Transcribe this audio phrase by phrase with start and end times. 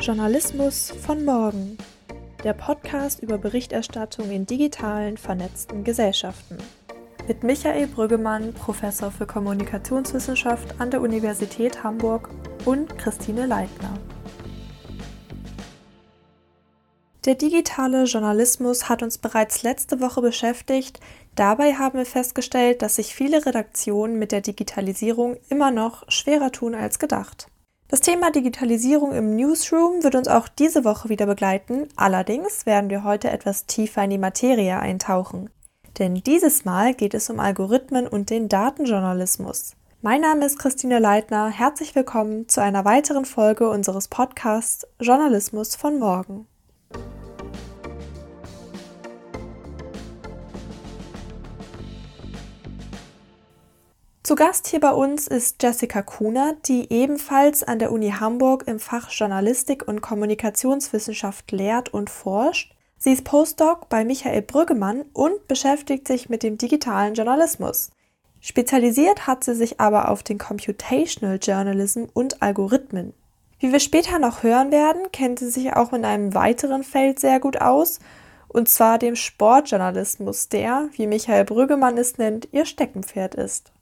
[0.00, 1.76] Journalismus von morgen.
[2.42, 6.56] Der Podcast über Berichterstattung in digitalen, vernetzten Gesellschaften.
[7.28, 12.30] Mit Michael Brüggemann, Professor für Kommunikationswissenschaft an der Universität Hamburg
[12.64, 13.92] und Christine Leitner.
[17.26, 20.98] Der digitale Journalismus hat uns bereits letzte Woche beschäftigt.
[21.34, 26.74] Dabei haben wir festgestellt, dass sich viele Redaktionen mit der Digitalisierung immer noch schwerer tun
[26.74, 27.48] als gedacht.
[27.90, 31.88] Das Thema Digitalisierung im Newsroom wird uns auch diese Woche wieder begleiten.
[31.96, 35.50] Allerdings werden wir heute etwas tiefer in die Materie eintauchen.
[35.98, 39.74] Denn dieses Mal geht es um Algorithmen und den Datenjournalismus.
[40.02, 41.48] Mein Name ist Christine Leitner.
[41.48, 46.46] Herzlich willkommen zu einer weiteren Folge unseres Podcasts Journalismus von morgen.
[54.30, 58.78] Zu Gast hier bei uns ist Jessica Kuhner, die ebenfalls an der Uni Hamburg im
[58.78, 62.72] Fach Journalistik und Kommunikationswissenschaft lehrt und forscht.
[62.96, 67.90] Sie ist Postdoc bei Michael Brüggemann und beschäftigt sich mit dem digitalen Journalismus.
[68.40, 73.14] Spezialisiert hat sie sich aber auf den Computational Journalism und Algorithmen.
[73.58, 77.40] Wie wir später noch hören werden, kennt sie sich auch in einem weiteren Feld sehr
[77.40, 77.98] gut aus,
[78.46, 83.72] und zwar dem Sportjournalismus, der, wie Michael Brüggemann es nennt, ihr Steckenpferd ist.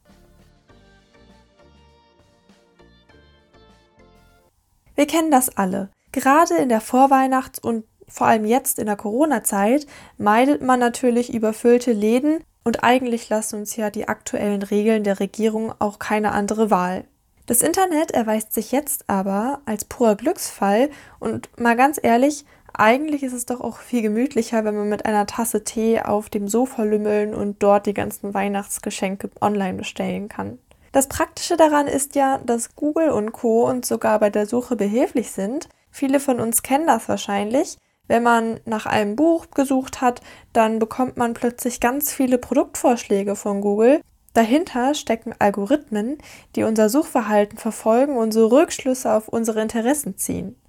[4.99, 5.91] Wir kennen das alle.
[6.11, 11.93] Gerade in der Vorweihnachts- und vor allem jetzt in der Corona-Zeit meidet man natürlich überfüllte
[11.93, 17.05] Läden und eigentlich lassen uns ja die aktuellen Regeln der Regierung auch keine andere Wahl.
[17.47, 23.35] Das Internet erweist sich jetzt aber als purer Glücksfall und mal ganz ehrlich, eigentlich ist
[23.35, 27.37] es doch auch viel gemütlicher, wenn man mit einer Tasse Tee auf dem Sofa lümmeln
[27.37, 30.59] und dort die ganzen Weihnachtsgeschenke online bestellen kann.
[30.99, 33.69] Das Praktische daran ist ja, dass Google und Co.
[33.69, 35.69] uns sogar bei der Suche behilflich sind.
[35.93, 37.79] Viele von uns kennen das wahrscheinlich.
[38.09, 40.23] Wenn man nach einem Buch gesucht hat,
[40.53, 44.01] dann bekommt man plötzlich ganz viele Produktvorschläge von Google.
[44.35, 46.19] Dahinter stecken Algorithmen,
[46.57, 50.61] die unser Suchverhalten verfolgen und so Rückschlüsse auf unsere Interessen ziehen.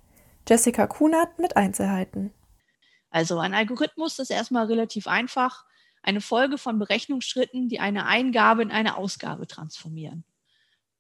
[0.48, 2.32] Jessica Kunert mit Einzelheiten.
[3.10, 5.66] Also ein Algorithmus ist erstmal relativ einfach
[6.02, 10.24] eine Folge von Berechnungsschritten, die eine Eingabe in eine Ausgabe transformieren.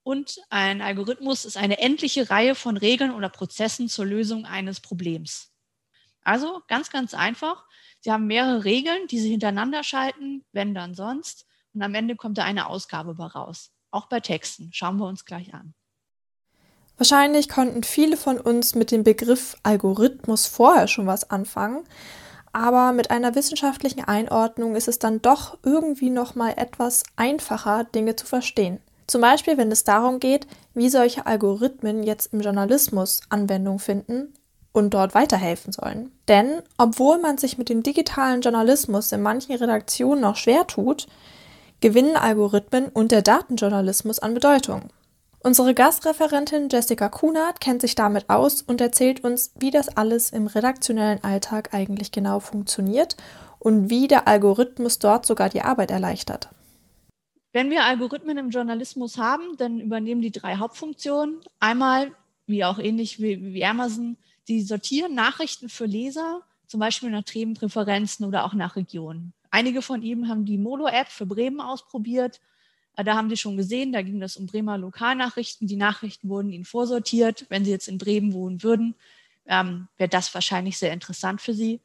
[0.04, 5.52] Und ein Algorithmus ist eine endliche Reihe von Regeln oder Prozessen zur Lösung eines Problems.
[6.24, 7.66] Also ganz, ganz einfach.
[8.00, 11.46] Sie haben mehrere Regeln, die Sie hintereinander schalten, wenn dann sonst.
[11.74, 13.72] Und am Ende kommt da eine Ausgabe bei raus.
[13.92, 14.70] Auch bei Texten.
[14.74, 15.74] Schauen wir uns gleich an.
[16.98, 21.86] Wahrscheinlich konnten viele von uns mit dem Begriff Algorithmus vorher schon was anfangen
[22.54, 28.16] aber mit einer wissenschaftlichen Einordnung ist es dann doch irgendwie noch mal etwas einfacher, Dinge
[28.16, 28.80] zu verstehen.
[29.08, 34.34] Zum Beispiel, wenn es darum geht, wie solche Algorithmen jetzt im Journalismus Anwendung finden
[34.72, 36.12] und dort weiterhelfen sollen.
[36.28, 41.08] Denn obwohl man sich mit dem digitalen Journalismus in manchen Redaktionen noch schwer tut,
[41.82, 44.90] gewinnen Algorithmen und der Datenjournalismus an Bedeutung.
[45.42, 50.48] Unsere Gastreferentin Jessica Kunert kennt sich damit aus und erzählt uns, wie das alles im
[50.48, 53.16] redaktionellen Alltag eigentlich genau funktioniert
[53.58, 56.50] und wie der Algorithmus dort sogar die Arbeit erleichtert.
[57.54, 61.40] Wenn wir Algorithmen im Journalismus haben, dann übernehmen die drei Hauptfunktionen.
[61.62, 62.12] Einmal,
[62.46, 64.18] wie auch ähnlich wie, wie Amazon,
[64.50, 69.34] die sortieren Nachrichten für Leser, zum Beispiel nach Themenpräferenzen oder auch nach Regionen.
[69.52, 72.42] Einige von ihnen haben die Modo-App für Bremen ausprobiert
[73.04, 75.68] da haben Sie schon gesehen, da ging es um Bremer Lokalnachrichten.
[75.68, 77.46] Die Nachrichten wurden Ihnen vorsortiert.
[77.50, 78.96] Wenn Sie jetzt in Bremen wohnen würden,
[79.46, 81.82] ähm, wäre das wahrscheinlich sehr interessant für Sie.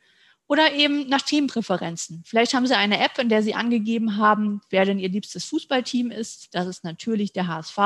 [0.47, 2.23] Oder eben nach Themenpräferenzen.
[2.27, 6.11] Vielleicht haben Sie eine App, in der Sie angegeben haben, wer denn Ihr liebstes Fußballteam
[6.11, 6.55] ist.
[6.55, 7.79] Das ist natürlich der HSV.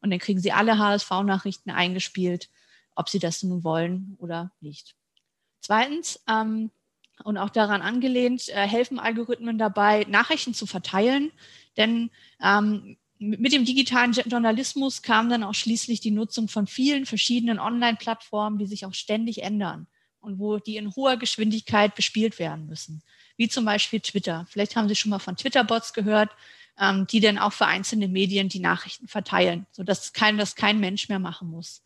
[0.00, 2.50] Und dann kriegen Sie alle HSV-Nachrichten eingespielt,
[2.94, 4.94] ob Sie das nun wollen oder nicht.
[5.60, 6.70] Zweitens, ähm,
[7.24, 11.32] und auch daran angelehnt, äh, helfen Algorithmen dabei, Nachrichten zu verteilen.
[11.78, 12.10] Denn
[12.42, 18.58] ähm, mit dem digitalen Journalismus kam dann auch schließlich die Nutzung von vielen verschiedenen Online-Plattformen,
[18.58, 19.86] die sich auch ständig ändern
[20.20, 23.02] und wo die in hoher Geschwindigkeit bespielt werden müssen,
[23.36, 24.46] wie zum Beispiel Twitter.
[24.50, 26.30] Vielleicht haben Sie schon mal von Twitter-Bots gehört,
[26.78, 31.08] ähm, die dann auch für einzelne Medien die Nachrichten verteilen, sodass kein, das kein Mensch
[31.08, 31.82] mehr machen muss.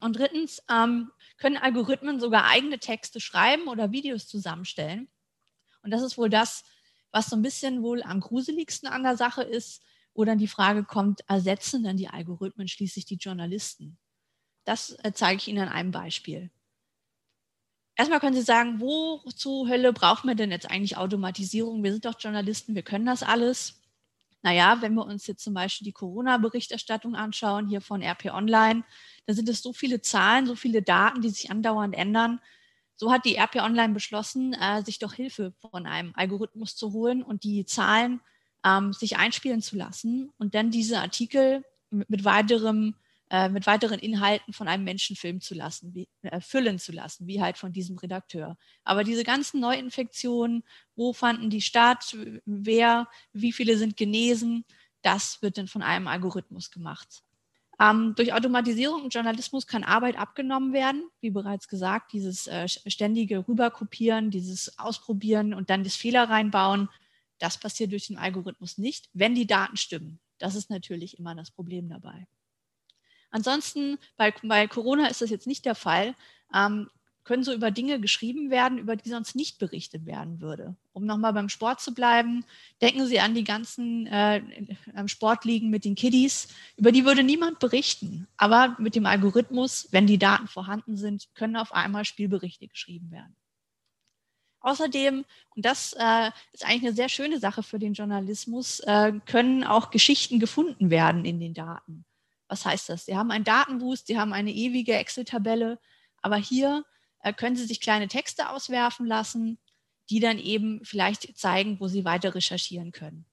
[0.00, 5.08] Und drittens ähm, können Algorithmen sogar eigene Texte schreiben oder Videos zusammenstellen.
[5.82, 6.64] Und das ist wohl das,
[7.12, 9.82] was so ein bisschen wohl am gruseligsten an der Sache ist,
[10.14, 13.98] wo dann die Frage kommt, ersetzen dann die Algorithmen schließlich die Journalisten?
[14.64, 16.50] Das äh, zeige ich Ihnen an einem Beispiel.
[17.94, 21.84] Erstmal können Sie sagen, wozu Hölle braucht man denn jetzt eigentlich Automatisierung?
[21.84, 23.82] Wir sind doch Journalisten, wir können das alles.
[24.42, 28.82] Naja, wenn wir uns jetzt zum Beispiel die Corona-Berichterstattung anschauen, hier von RP Online,
[29.26, 32.40] da sind es so viele Zahlen, so viele Daten, die sich andauernd ändern.
[32.96, 37.22] So hat die RP Online beschlossen, äh, sich doch Hilfe von einem Algorithmus zu holen
[37.22, 38.20] und die Zahlen
[38.64, 42.94] ähm, sich einspielen zu lassen und dann diese Artikel mit, mit weiterem
[43.32, 47.26] äh, mit weiteren Inhalten von einem Menschen filmen zu lassen, wie, äh, füllen zu lassen,
[47.26, 48.58] wie halt von diesem Redakteur.
[48.84, 50.64] Aber diese ganzen Neuinfektionen,
[50.96, 52.14] wo fanden die statt,
[52.44, 54.66] wer, wie viele sind genesen,
[55.00, 57.22] das wird dann von einem Algorithmus gemacht.
[57.80, 63.46] Ähm, durch Automatisierung im Journalismus kann Arbeit abgenommen werden, wie bereits gesagt, dieses äh, ständige
[63.48, 66.88] Rüberkopieren, dieses Ausprobieren und dann das Fehler reinbauen,
[67.38, 70.20] das passiert durch den Algorithmus nicht, wenn die Daten stimmen.
[70.38, 72.26] Das ist natürlich immer das Problem dabei.
[73.30, 76.14] Ansonsten, bei, bei Corona ist das jetzt nicht der Fall,
[76.54, 76.88] ähm,
[77.24, 80.76] können so über Dinge geschrieben werden, über die sonst nicht berichtet werden würde.
[80.92, 82.44] Um nochmal beim Sport zu bleiben,
[82.80, 84.42] denken Sie an die ganzen äh,
[85.06, 86.48] Sportligen mit den Kiddies.
[86.76, 88.26] Über die würde niemand berichten.
[88.36, 93.36] Aber mit dem Algorithmus, wenn die Daten vorhanden sind, können auf einmal Spielberichte geschrieben werden.
[94.60, 95.24] Außerdem,
[95.56, 99.90] und das äh, ist eigentlich eine sehr schöne Sache für den Journalismus, äh, können auch
[99.90, 102.04] Geschichten gefunden werden in den Daten.
[102.48, 103.06] Was heißt das?
[103.06, 105.80] Sie haben einen Datenboost, Sie haben eine ewige Excel-Tabelle,
[106.20, 106.84] aber hier
[107.30, 109.58] können Sie sich kleine Texte auswerfen lassen,
[110.10, 113.24] die dann eben vielleicht zeigen, wo Sie weiter recherchieren können.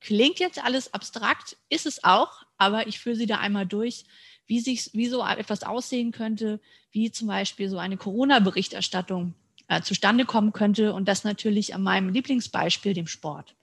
[0.00, 4.04] Klingt jetzt alles abstrakt, ist es auch, aber ich führe Sie da einmal durch,
[4.46, 6.60] wie, sich, wie so etwas aussehen könnte,
[6.90, 9.34] wie zum Beispiel so eine Corona-Berichterstattung
[9.68, 13.56] äh, zustande kommen könnte und das natürlich an meinem Lieblingsbeispiel, dem Sport.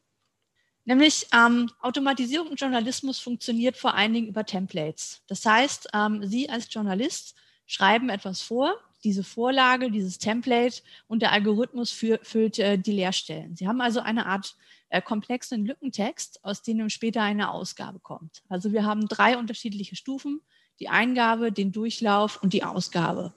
[0.86, 5.22] Nämlich ähm, Automatisierung im Journalismus funktioniert vor allen Dingen über Templates.
[5.28, 7.36] Das heißt, ähm, Sie als Journalist
[7.66, 13.56] schreiben etwas vor, diese Vorlage, dieses Template und der Algorithmus für, füllt äh, die Leerstellen.
[13.56, 14.56] Sie haben also eine Art
[14.90, 18.44] äh, komplexen Lückentext, aus dem später eine Ausgabe kommt.
[18.50, 20.42] Also wir haben drei unterschiedliche Stufen,
[20.80, 23.34] die Eingabe, den Durchlauf und die Ausgabe.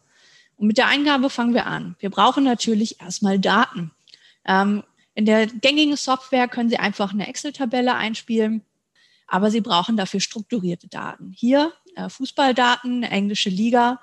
[0.56, 1.96] Und mit der Eingabe fangen wir an.
[1.98, 3.90] Wir brauchen natürlich erstmal Daten.
[4.44, 4.82] Ähm,
[5.14, 8.62] in der gängigen Software können Sie einfach eine Excel-Tabelle einspielen,
[9.26, 11.32] aber Sie brauchen dafür strukturierte Daten.
[11.34, 14.00] Hier äh, Fußballdaten, englische Liga.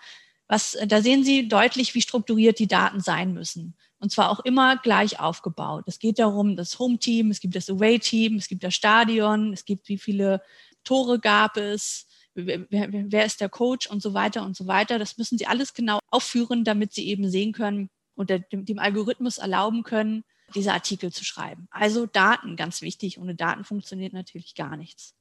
[0.54, 3.76] Was, äh, da sehen Sie deutlich, wie strukturiert die Daten sein müssen.
[3.98, 5.86] Und zwar auch immer gleich aufgebaut.
[5.88, 9.90] Es geht darum, das Home-Team, es gibt das Away-Team, es gibt das Stadion, es gibt
[9.90, 10.44] wie viele
[10.84, 12.06] Tore gab es,
[12.36, 15.00] wer, wer, ist der Coach und so weiter und so weiter.
[15.00, 19.40] Das müssen Sie alles genau aufführen, damit Sie eben sehen können und dem, dem Algorithmus
[19.40, 20.24] erlauben können,
[20.54, 21.68] diese Artikel zu schreiben.
[21.72, 23.18] Also Daten, ganz wichtig.
[23.18, 25.16] Ohne Daten funktioniert natürlich gar nichts.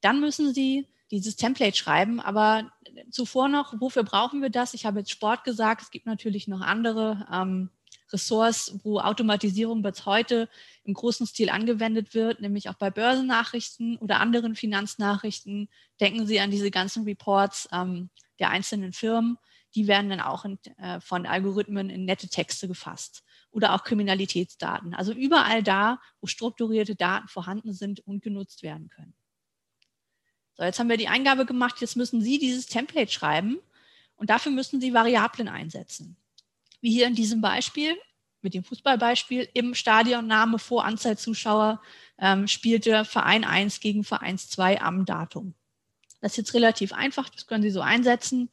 [0.00, 2.70] Dann müssen Sie dieses Template schreiben, aber
[3.10, 4.74] zuvor noch, wofür brauchen wir das?
[4.74, 7.70] Ich habe jetzt Sport gesagt, es gibt natürlich noch andere ähm,
[8.12, 10.48] Ressorts, wo Automatisierung bis heute
[10.84, 15.68] im großen Stil angewendet wird, nämlich auch bei Börsennachrichten oder anderen Finanznachrichten.
[16.00, 19.38] Denken Sie an diese ganzen Reports ähm, der einzelnen Firmen.
[19.74, 24.94] Die werden dann auch in, äh, von Algorithmen in nette Texte gefasst oder auch Kriminalitätsdaten.
[24.94, 29.14] Also überall da, wo strukturierte Daten vorhanden sind und genutzt werden können.
[30.56, 33.58] So, jetzt haben wir die Eingabe gemacht, jetzt müssen Sie dieses Template schreiben
[34.16, 36.16] und dafür müssen Sie Variablen einsetzen.
[36.80, 37.94] Wie hier in diesem Beispiel,
[38.40, 41.82] mit dem Fußballbeispiel, im Stadion Name vor Anzahl Zuschauer
[42.18, 45.54] ähm, spielte Verein 1 gegen Verein 2 am Datum.
[46.20, 48.48] Das ist jetzt relativ einfach, das können Sie so einsetzen.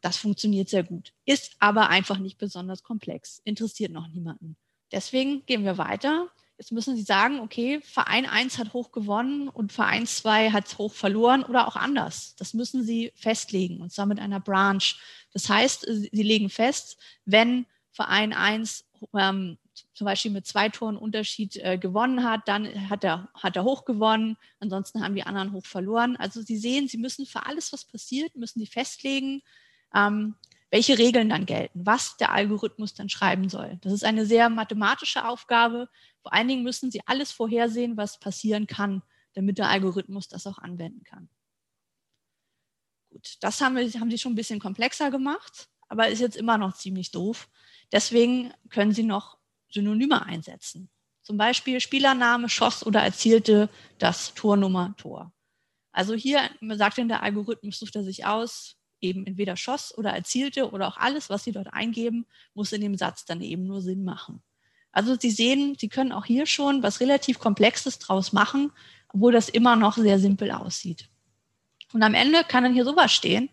[0.00, 4.56] Das funktioniert sehr gut, ist aber einfach nicht besonders komplex, interessiert noch niemanden.
[4.92, 6.28] Deswegen gehen wir weiter.
[6.58, 10.92] Jetzt müssen Sie sagen, okay, Verein 1 hat hoch gewonnen und Verein 2 hat hoch
[10.92, 12.34] verloren oder auch anders.
[12.36, 14.82] Das müssen Sie festlegen und zwar mit einer Branch.
[15.32, 18.84] Das heißt, Sie legen fest, wenn Verein 1
[19.16, 19.58] ähm,
[19.94, 23.84] zum Beispiel mit zwei Toren Unterschied äh, gewonnen hat, dann hat er, hat er hoch
[23.84, 26.16] gewonnen, ansonsten haben die anderen hoch verloren.
[26.16, 29.42] Also Sie sehen, Sie müssen für alles, was passiert, müssen Sie festlegen,
[29.94, 30.34] ähm,
[30.70, 33.78] welche Regeln dann gelten, was der Algorithmus dann schreiben soll.
[33.80, 35.88] Das ist eine sehr mathematische Aufgabe.
[36.28, 40.58] Vor allen Dingen müssen Sie alles vorhersehen, was passieren kann, damit der Algorithmus das auch
[40.58, 41.30] anwenden kann.
[43.08, 46.58] Gut, das haben, wir, haben Sie schon ein bisschen komplexer gemacht, aber ist jetzt immer
[46.58, 47.48] noch ziemlich doof.
[47.92, 49.38] Deswegen können Sie noch
[49.70, 50.90] Synonyme einsetzen.
[51.22, 55.32] Zum Beispiel Spielername, schoss oder erzielte das Tornummer Tor.
[55.92, 60.72] Also hier sagt denn der Algorithmus, sucht er sich aus, eben entweder schoss oder erzielte
[60.72, 64.04] oder auch alles, was Sie dort eingeben, muss in dem Satz dann eben nur Sinn
[64.04, 64.42] machen.
[64.98, 68.72] Also Sie sehen, Sie können auch hier schon was relativ Komplexes draus machen,
[69.14, 71.08] obwohl das immer noch sehr simpel aussieht.
[71.92, 73.48] Und am Ende kann dann hier sowas stehen.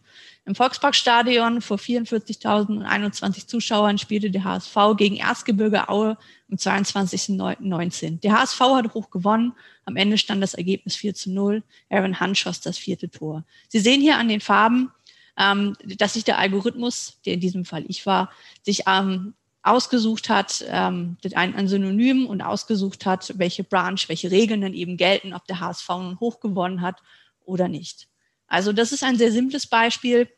[0.45, 6.17] Im Volksparkstadion vor 44.021 Zuschauern spielte der HSV gegen Erzgebirge Aue
[6.49, 8.21] am 22.09.19.
[8.21, 9.53] Der HSV hat hoch gewonnen.
[9.85, 11.61] Am Ende stand das Ergebnis 4 zu 0.
[11.91, 13.43] Aaron Hunt schoss das vierte Tor.
[13.67, 14.91] Sie sehen hier an den Farben,
[15.37, 18.31] ähm, dass sich der Algorithmus, der in diesem Fall ich war,
[18.63, 19.35] sich ähm,
[19.65, 24.95] ausgesucht hat, ähm, ein, ein Synonym und ausgesucht hat, welche Branch, welche Regeln dann eben
[24.95, 27.01] gelten, ob der HSV nun hoch gewonnen hat
[27.43, 28.07] oder nicht.
[28.47, 30.29] Also das ist ein sehr simples Beispiel,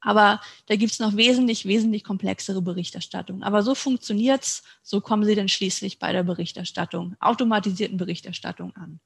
[0.00, 3.42] aber da gibt es noch wesentlich, wesentlich komplexere Berichterstattung.
[3.42, 9.00] Aber so funktioniert's, so kommen Sie dann schließlich bei der Berichterstattung, automatisierten Berichterstattung an.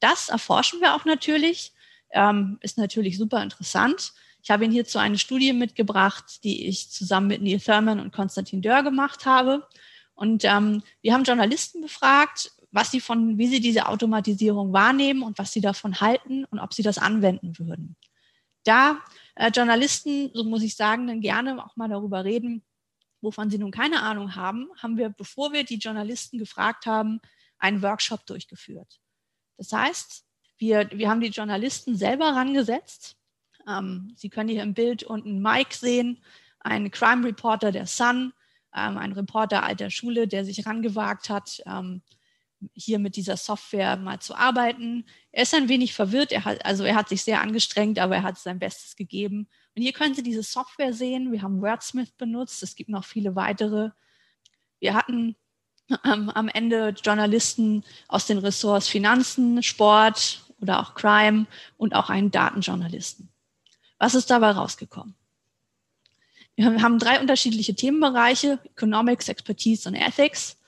[0.00, 1.72] Das erforschen wir auch natürlich,
[2.10, 4.14] ähm, ist natürlich super interessant.
[4.44, 8.60] Ich habe Ihnen hierzu eine Studie mitgebracht, die ich zusammen mit Neil Thurman und Konstantin
[8.60, 9.66] Dörr gemacht habe.
[10.14, 15.38] Und ähm, wir haben Journalisten befragt, was sie von, wie sie diese Automatisierung wahrnehmen und
[15.38, 17.96] was sie davon halten und ob sie das anwenden würden.
[18.64, 19.00] Da
[19.34, 22.62] äh, Journalisten, so muss ich sagen, dann gerne auch mal darüber reden,
[23.22, 27.20] wovon sie nun keine Ahnung haben, haben wir, bevor wir die Journalisten gefragt haben,
[27.58, 29.00] einen Workshop durchgeführt.
[29.56, 30.26] Das heißt,
[30.58, 33.16] wir, wir haben die Journalisten selber rangesetzt.
[33.68, 36.22] Ähm, sie können hier im Bild unten Mike sehen,
[36.60, 38.32] ein Crime Reporter der Sun,
[38.74, 42.02] ähm, ein Reporter alter Schule, der sich rangewagt hat, ähm,
[42.72, 45.04] hier mit dieser Software mal zu arbeiten.
[45.32, 48.22] Er ist ein wenig verwirrt, er hat, also er hat sich sehr angestrengt, aber er
[48.22, 49.48] hat sein Bestes gegeben.
[49.76, 51.32] Und hier können Sie diese Software sehen.
[51.32, 53.90] Wir haben Wordsmith benutzt, es gibt noch viele weitere.
[54.80, 55.36] Wir hatten
[56.04, 62.30] ähm, am Ende Journalisten aus den Ressorts Finanzen, Sport oder auch Crime und auch einen
[62.30, 63.33] Datenjournalisten.
[64.04, 65.14] Was ist dabei rausgekommen?
[66.56, 70.58] Wir haben drei unterschiedliche Themenbereiche, Economics, Expertise und Ethics.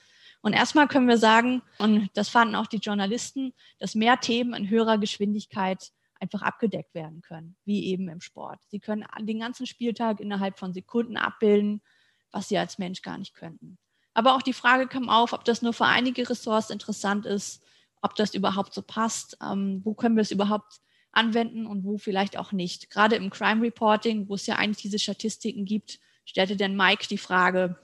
[0.41, 4.71] Und erstmal können wir sagen, und das fanden auch die Journalisten, dass mehr Themen in
[4.71, 8.59] höherer Geschwindigkeit einfach abgedeckt werden können, wie eben im Sport.
[8.69, 11.83] Sie können den ganzen Spieltag innerhalb von Sekunden abbilden,
[12.31, 13.77] was sie als Mensch gar nicht könnten.
[14.15, 17.61] Aber auch die Frage kam auf, ob das nur für einige Ressorts interessant ist,
[18.01, 22.37] ob das überhaupt so passt, ähm, wo können wir es überhaupt anwenden und wo vielleicht
[22.37, 22.89] auch nicht.
[22.89, 27.17] Gerade im Crime Reporting, wo es ja eigentlich diese Statistiken gibt, stellte dann Mike die
[27.17, 27.77] Frage,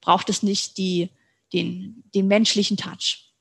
[0.00, 1.10] braucht es nicht die
[1.52, 3.32] den, den menschlichen Touch.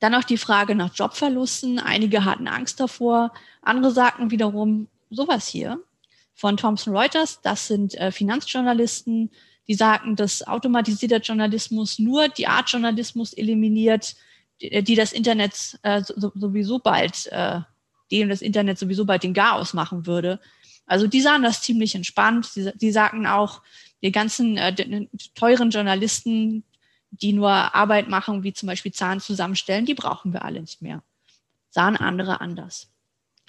[0.00, 1.78] Dann noch die Frage nach Jobverlusten.
[1.78, 3.32] Einige hatten Angst davor.
[3.62, 5.82] Andere sagten wiederum sowas hier
[6.34, 7.40] von Thomson Reuters.
[7.42, 9.30] Das sind äh, Finanzjournalisten,
[9.66, 14.14] die sagten, dass automatisierter Journalismus nur die Art Journalismus eliminiert,
[14.60, 17.60] die, die das Internet äh, so, sowieso bald, äh,
[18.10, 20.40] dem das Internet sowieso bald den Garaus machen würde.
[20.86, 22.50] Also die sahen das ziemlich entspannt.
[22.56, 23.62] Die, die sagten auch,
[24.02, 26.64] die ganzen äh, teuren Journalisten,
[27.10, 31.02] die nur Arbeit machen, wie zum Beispiel Zahlen zusammenstellen, die brauchen wir alle nicht mehr.
[31.70, 32.90] Sahen andere anders.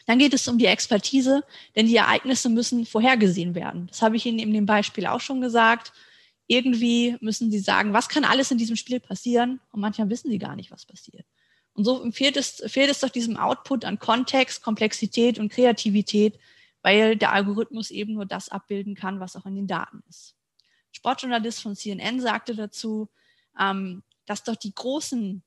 [0.05, 1.43] Dann geht es um die Expertise,
[1.75, 3.87] denn die Ereignisse müssen vorhergesehen werden.
[3.87, 5.93] Das habe ich Ihnen in dem Beispiel auch schon gesagt.
[6.47, 9.59] Irgendwie müssen Sie sagen, was kann alles in diesem Spiel passieren?
[9.71, 11.25] Und manchmal wissen Sie gar nicht, was passiert.
[11.79, 16.37] Und so fehlt es, fehlt es doch diesem Output an Kontext, Komplexität und Kreativität,
[16.81, 20.35] weil der Algorithmus eben nur das abbilden kann, was auch in den Daten ist.
[20.91, 23.07] Sportjournalist von CNN sagte dazu,
[23.57, 25.41] ähm, dass doch die großen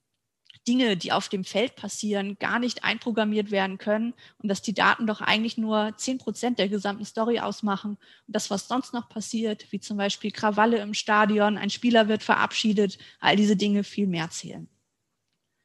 [0.66, 5.06] Dinge, die auf dem Feld passieren, gar nicht einprogrammiert werden können und dass die Daten
[5.06, 9.70] doch eigentlich nur zehn Prozent der gesamten Story ausmachen und das, was sonst noch passiert,
[9.70, 14.30] wie zum Beispiel Krawalle im Stadion, ein Spieler wird verabschiedet, all diese Dinge viel mehr
[14.30, 14.71] zählen.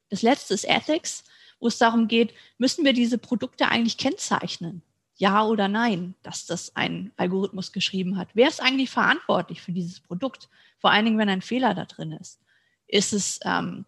[0.10, 1.24] Das letzte ist Ethics,
[1.60, 4.82] wo es darum geht, müssen wir diese Produkte eigentlich kennzeichnen?
[5.16, 8.30] Ja oder nein, dass das ein Algorithmus geschrieben hat?
[8.34, 10.48] Wer ist eigentlich verantwortlich für dieses Produkt?
[10.80, 12.40] Vor allen Dingen, wenn ein Fehler da drin ist.
[12.86, 13.86] Ist es ähm,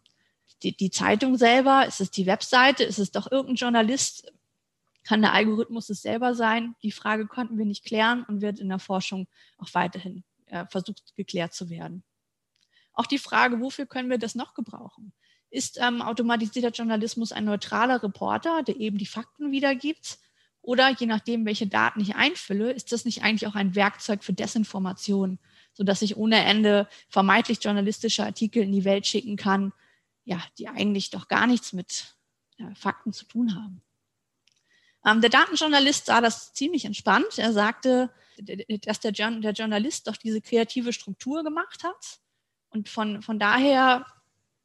[0.64, 1.86] die, die Zeitung selber?
[1.86, 2.84] Ist es die Webseite?
[2.84, 4.34] Ist es doch irgendein Journalist?
[5.04, 6.76] Kann der Algorithmus es selber sein?
[6.82, 11.16] Die Frage konnten wir nicht klären und wird in der Forschung auch weiterhin äh, versucht
[11.16, 12.04] geklärt zu werden.
[12.94, 15.14] Auch die Frage, wofür können wir das noch gebrauchen?
[15.52, 20.20] Ist ähm, automatisierter Journalismus ein neutraler Reporter, der eben die Fakten wiedergibt?
[20.62, 24.34] Oder je nachdem, welche Daten ich einfülle, ist das nicht eigentlich auch ein Werkzeug für
[24.34, 25.40] Desinformation,
[25.74, 29.74] sodass ich ohne Ende vermeintlich journalistische Artikel in die Welt schicken kann,
[30.26, 32.16] ja, die eigentlich doch gar nichts mit
[32.58, 33.82] ja, Fakten zu tun haben.
[35.06, 37.38] Ähm, der Datenjournalist sah das ziemlich entspannt.
[37.38, 42.20] Er sagte, dass der, der Journalist doch diese kreative Struktur gemacht hat.
[42.70, 44.06] Und von, von daher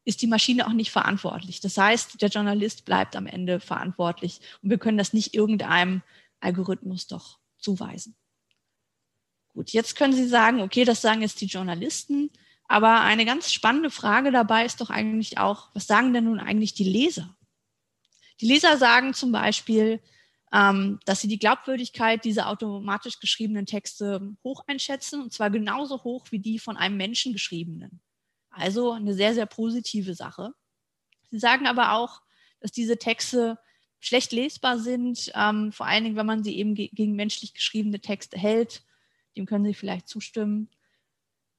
[0.04, 1.60] ist die Maschine auch nicht verantwortlich.
[1.60, 6.02] Das heißt, der Journalist bleibt am Ende verantwortlich und wir können das nicht irgendeinem
[6.40, 8.14] Algorithmus doch zuweisen.
[9.54, 12.30] Gut, jetzt können Sie sagen, okay, das sagen jetzt die Journalisten,
[12.66, 16.74] aber eine ganz spannende Frage dabei ist doch eigentlich auch, was sagen denn nun eigentlich
[16.74, 17.36] die Leser?
[18.40, 20.02] Die Leser sagen zum Beispiel,
[20.52, 26.26] ähm, dass sie die Glaubwürdigkeit dieser automatisch geschriebenen Texte hoch einschätzen, und zwar genauso hoch
[26.30, 28.00] wie die von einem Menschen geschriebenen.
[28.54, 30.54] Also eine sehr, sehr positive Sache.
[31.30, 32.22] Sie sagen aber auch,
[32.60, 33.58] dass diese Texte
[34.00, 38.00] schlecht lesbar sind, ähm, vor allen Dingen, wenn man sie eben ge gegen menschlich geschriebene
[38.00, 38.82] Texte hält.
[39.36, 40.68] Dem können Sie vielleicht zustimmen.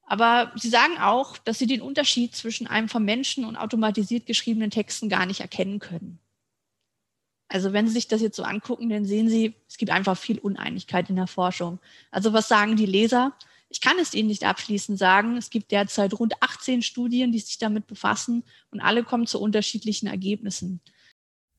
[0.04, 4.72] Aber Sie sagen auch, dass Sie den Unterschied zwischen einem vom Menschen und automatisiert geschriebenen
[4.72, 6.20] Texten gar nicht erkennen können.
[7.48, 10.40] Also wenn Sie sich das jetzt so angucken, dann sehen Sie, es gibt einfach viel
[10.40, 11.80] Uneinigkeit in der Forschung.
[12.12, 13.36] Also was sagen die Leser?
[13.76, 15.36] Ich kann es Ihnen nicht abschließend sagen.
[15.36, 20.08] Es gibt derzeit rund 18 Studien, die sich damit befassen und alle kommen zu unterschiedlichen
[20.08, 20.80] Ergebnissen.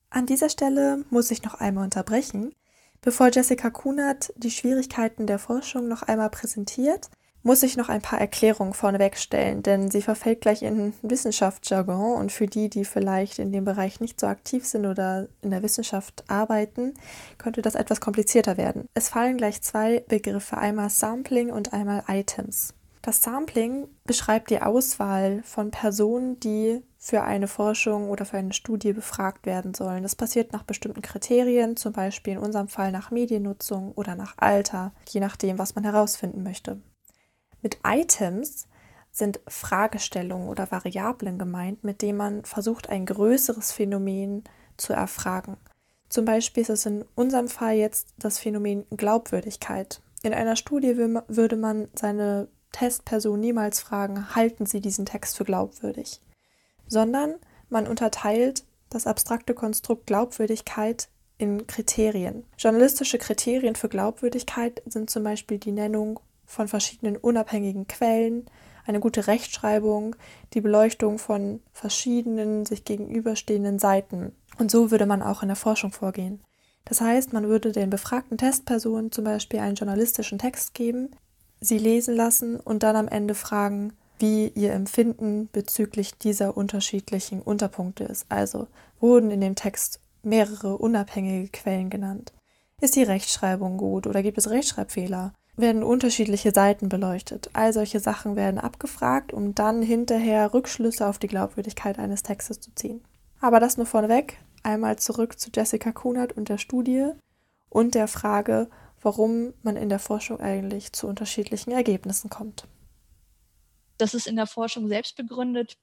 [0.09, 2.55] An dieser Stelle muss ich noch einmal unterbrechen.
[3.01, 7.11] Bevor Jessica Kunert die Schwierigkeiten der Forschung noch einmal präsentiert,
[7.47, 12.29] muss ich noch ein paar Erklärungen vorneweg stellen, denn sie verfällt gleich in Wissenschaftsjargon und
[12.29, 16.25] für die, die vielleicht in dem Bereich nicht so aktiv sind oder in der Wissenschaft
[16.27, 16.93] arbeiten,
[17.37, 18.85] könnte das etwas komplizierter werden.
[18.93, 22.73] Es fallen gleich zwei Begriffe, einmal Sampling und einmal Items.
[23.01, 28.91] Das Sampling beschreibt die Auswahl von Personen, die für eine Forschung oder für eine Studie
[28.91, 30.03] befragt werden sollen.
[30.03, 34.91] Das passiert nach bestimmten Kriterien, zum Beispiel in unserem Fall nach Mediennutzung oder nach Alter,
[35.07, 36.81] je nachdem, was man herausfinden möchte.
[37.67, 38.65] Mit Items
[39.11, 44.45] sind Fragestellungen oder Variablen gemeint, mit denen man versucht, ein größeres Phänomen
[44.77, 45.57] zu erfragen.
[46.07, 50.01] Zum Beispiel ist es in unserem Fall jetzt das Phänomen Glaubwürdigkeit.
[50.23, 56.21] In einer Studie würde man seine Testperson niemals fragen, halten Sie diesen Text für glaubwürdig,
[56.87, 57.35] sondern
[57.67, 62.45] man unterteilt das abstrakte Konstrukt Glaubwürdigkeit in Kriterien.
[62.57, 68.47] Journalistische Kriterien für Glaubwürdigkeit sind zum Beispiel die Nennung von verschiedenen unabhängigen Quellen,
[68.87, 70.15] eine gute Rechtschreibung,
[70.53, 74.31] die Beleuchtung von verschiedenen sich gegenüberstehenden Seiten.
[74.57, 76.41] Und so würde man auch in der Forschung vorgehen.
[76.85, 81.11] Das heißt, man würde den befragten Testpersonen zum Beispiel einen journalistischen Text geben,
[81.59, 88.05] sie lesen lassen und dann am Ende fragen, wie ihr Empfinden bezüglich dieser unterschiedlichen Unterpunkte
[88.05, 88.25] ist.
[88.29, 88.67] Also
[88.99, 92.33] wurden in dem Text mehrere unabhängige Quellen genannt.
[92.79, 95.33] Ist die Rechtschreibung gut oder gibt es Rechtschreibfehler?
[95.59, 97.49] Werden unterschiedliche Seiten beleuchtet?
[97.53, 102.73] All solche Sachen werden abgefragt, um dann hinterher Rückschlüsse auf die Glaubwürdigkeit eines Textes zu
[102.75, 103.03] ziehen.
[103.41, 104.37] Aber das nur vorneweg.
[104.61, 107.11] Einmal zurück zu Jessica Kunert und der Studie
[107.69, 108.69] und der Frage,
[109.01, 112.67] warum man in der Forschung eigentlich zu unterschiedlichen Ergebnissen kommt.
[113.97, 115.77] Das ist in der Forschung selbst begründet.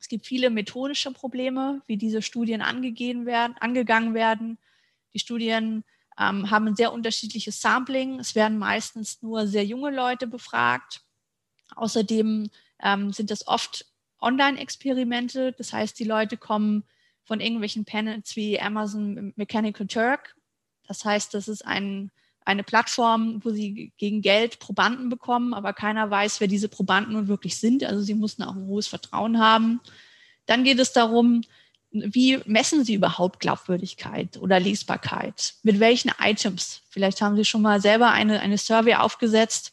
[0.00, 4.58] Es gibt viele methodische Probleme, wie diese Studien angegeben werden, angegangen werden.
[5.12, 5.84] Die Studien
[6.18, 8.18] ähm, haben ein sehr unterschiedliches Sampling.
[8.18, 11.02] Es werden meistens nur sehr junge Leute befragt.
[11.76, 12.50] Außerdem
[12.82, 13.86] ähm, sind das oft
[14.20, 15.52] Online-Experimente.
[15.52, 16.84] Das heißt, die Leute kommen
[17.24, 20.34] von irgendwelchen Panels wie Amazon Mechanical Turk.
[20.86, 22.10] Das heißt, das ist ein
[22.48, 27.28] eine Plattform, wo sie gegen Geld Probanden bekommen, aber keiner weiß, wer diese Probanden nun
[27.28, 27.84] wirklich sind.
[27.84, 29.80] Also sie mussten auch ein hohes Vertrauen haben.
[30.46, 31.42] Dann geht es darum,
[31.90, 35.54] wie messen Sie überhaupt Glaubwürdigkeit oder Lesbarkeit?
[35.62, 36.82] Mit welchen Items?
[36.90, 39.72] Vielleicht haben Sie schon mal selber eine, eine Survey aufgesetzt,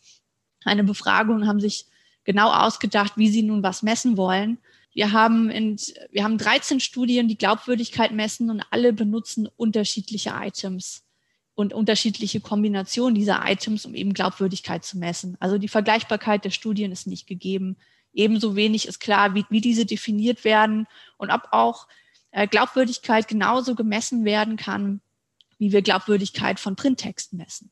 [0.63, 1.85] eine Befragung, haben sich
[2.23, 4.57] genau ausgedacht, wie Sie nun was messen wollen.
[4.93, 5.77] Wir haben, in,
[6.11, 11.03] wir haben 13 Studien, die Glaubwürdigkeit messen und alle benutzen unterschiedliche Items
[11.53, 15.35] und unterschiedliche Kombinationen dieser Items, um eben Glaubwürdigkeit zu messen.
[15.41, 17.75] Also die Vergleichbarkeit der Studien ist nicht gegeben.
[18.13, 21.87] Ebenso wenig ist klar, wie, wie diese definiert werden und ob auch
[22.35, 25.01] Glaubwürdigkeit genauso gemessen werden kann,
[25.57, 27.71] wie wir Glaubwürdigkeit von Printtexten messen.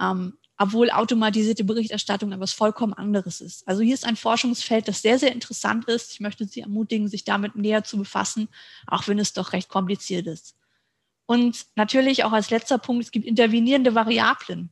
[0.00, 3.66] Ähm, obwohl automatisierte Berichterstattung etwas vollkommen anderes ist.
[3.66, 6.12] Also hier ist ein Forschungsfeld, das sehr, sehr interessant ist.
[6.12, 8.48] Ich möchte Sie ermutigen, sich damit näher zu befassen,
[8.86, 10.56] auch wenn es doch recht kompliziert ist.
[11.26, 14.70] Und natürlich auch als letzter Punkt, es gibt intervenierende Variablen.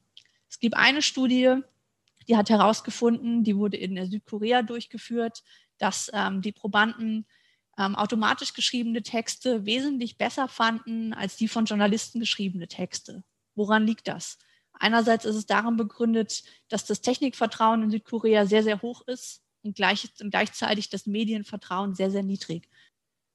[0.48, 1.56] Es gibt eine Studie,
[2.28, 5.42] die hat herausgefunden, die wurde in Südkorea durchgeführt,
[5.78, 7.26] dass ähm, die Probanden
[7.78, 13.24] ähm, automatisch geschriebene Texte wesentlich besser fanden als die von Journalisten geschriebene Texte.
[13.54, 14.38] Woran liegt das?
[14.74, 19.76] Einerseits ist es daran begründet, dass das Technikvertrauen in Südkorea sehr, sehr hoch ist und,
[19.76, 22.68] gleich, und gleichzeitig das Medienvertrauen sehr, sehr niedrig.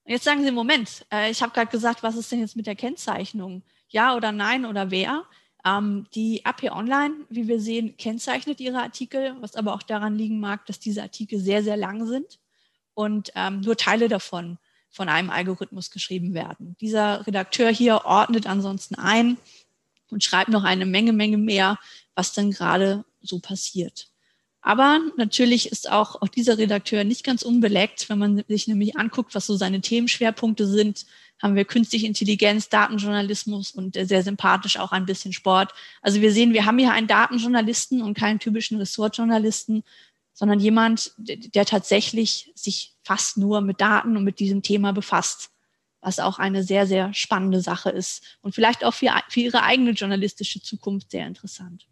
[0.05, 2.75] Jetzt sagen Sie, Moment, äh, ich habe gerade gesagt, was ist denn jetzt mit der
[2.75, 3.63] Kennzeichnung?
[3.89, 5.25] Ja oder nein oder wer?
[5.65, 10.39] Ähm, die AP Online, wie wir sehen, kennzeichnet ihre Artikel, was aber auch daran liegen
[10.39, 12.39] mag, dass diese Artikel sehr, sehr lang sind
[12.97, 14.57] und ähm, nur Teile davon
[14.89, 16.75] von einem Algorithmus geschrieben werden.
[16.81, 19.37] Dieser Redakteur hier ordnet ansonsten ein
[20.09, 21.77] und schreibt noch eine Menge, Menge mehr,
[22.15, 24.07] was dann gerade so passiert.
[24.61, 29.35] Aber natürlich ist auch, auch dieser Redakteur nicht ganz unbeleckt, wenn man sich nämlich anguckt,
[29.35, 31.05] was so seine Themenschwerpunkte sind.
[31.39, 35.71] Haben wir künstliche Intelligenz, Datenjournalismus und sehr sympathisch auch ein bisschen Sport.
[36.01, 39.83] Also wir sehen, wir haben hier einen Datenjournalisten und keinen typischen Ressortjournalisten,
[40.37, 45.49] sondern jemand, der tatsächlich sich fast nur mit Daten und mit diesem Thema befasst,
[45.99, 49.91] was auch eine sehr, sehr spannende Sache ist und vielleicht auch für, für Ihre eigene
[49.91, 51.87] journalistische Zukunft sehr interessant.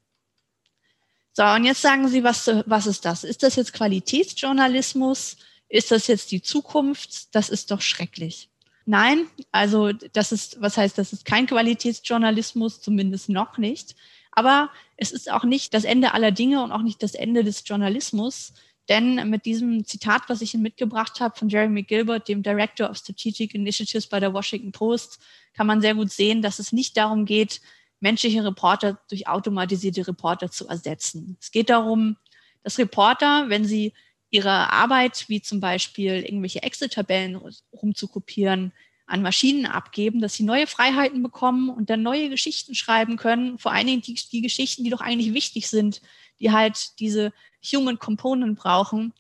[1.34, 3.24] So, und jetzt sagen Sie, was, was ist das?
[3.24, 5.38] Ist das jetzt Qualitätsjournalismus?
[5.68, 7.34] Ist das jetzt die Zukunft?
[7.34, 8.50] Das ist doch schrecklich.
[8.86, 13.96] Nein, also das ist, was heißt, das ist kein Qualitätsjournalismus, zumindest noch nicht.
[14.36, 17.64] Aber es ist auch nicht das Ende aller Dinge und auch nicht das Ende des
[17.66, 18.54] Journalismus.
[18.90, 22.98] Denn mit diesem Zitat, was ich Ihnen mitgebracht habe von Jeremy Gilbert, dem Director of
[22.98, 25.20] Strategic Initiatives bei der Washington Post,
[25.54, 27.62] kann man sehr gut sehen, dass es nicht darum geht,
[28.00, 31.38] menschliche Reporter durch automatisierte Reporter zu ersetzen.
[31.42, 32.18] Es geht darum,
[32.62, 33.94] dass Reporter, wenn sie
[34.30, 37.40] ihre Arbeit, wie zum Beispiel irgendwelche Excel-Tabellen
[37.72, 38.74] rumzukopieren,
[39.08, 43.58] an Maschinen abgeben, dass sie neue Freiheiten bekommen und dann neue Geschichten schreiben können.
[43.60, 46.02] Vor allen Dingen die, die Geschichten, die doch eigentlich wichtig sind,
[46.40, 47.32] die halt diese
[47.64, 49.14] Human Component brauchen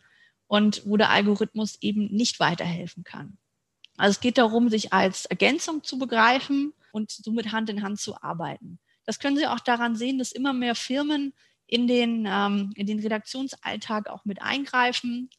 [0.47, 3.37] und wo der Algorithmus eben nicht weiterhelfen kann.
[3.97, 8.21] Also es geht darum, sich als Ergänzung zu begreifen und somit Hand in Hand zu
[8.21, 8.79] arbeiten.
[9.05, 11.33] Das können Sie auch daran sehen, dass immer mehr Firmen
[11.67, 15.29] in den, ähm, in den Redaktionsalltag auch mit eingreifen.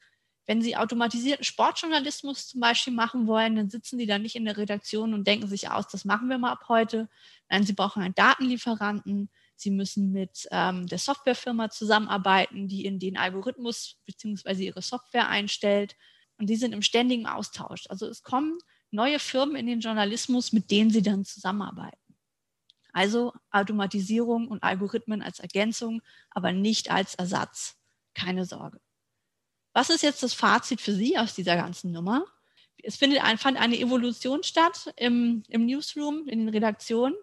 [0.47, 4.57] Wenn Sie automatisierten Sportjournalismus zum Beispiel machen wollen, dann sitzen Sie da nicht in der
[4.57, 7.09] Redaktion und denken sich aus, das machen wir mal ab heute.
[7.49, 9.29] Nein, Sie brauchen einen Datenlieferanten.
[9.57, 14.67] Sie müssen mit ähm, der Softwarefirma zusammenarbeiten, die in den Algorithmus bzw.
[14.67, 15.97] ihre Software einstellt.
[16.39, 17.87] Und die sind im ständigen Austausch.
[17.89, 18.59] Also es kommen
[18.91, 21.99] neue Firmen in den Journalismus, mit denen sie dann zusammenarbeiten.
[22.93, 27.77] Also Automatisierung und Algorithmen als Ergänzung, aber nicht als Ersatz.
[28.15, 28.81] Keine Sorge.
[29.77, 32.25] Was ist jetzt das Fazit für Sie aus dieser ganzen Nummer?
[32.83, 37.15] Es findet ein, fand eine Evolution statt im, im Newsroom, in den Redaktionen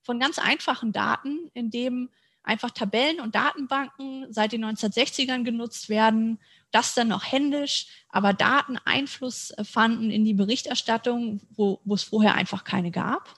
[0.00, 2.08] von ganz einfachen Daten, in dem
[2.42, 8.78] einfach Tabellen und Datenbanken seit den 1960ern genutzt werden, das dann noch händisch, aber Daten
[8.86, 13.34] Einfluss fanden in die Berichterstattung, wo, wo es vorher einfach keine gab.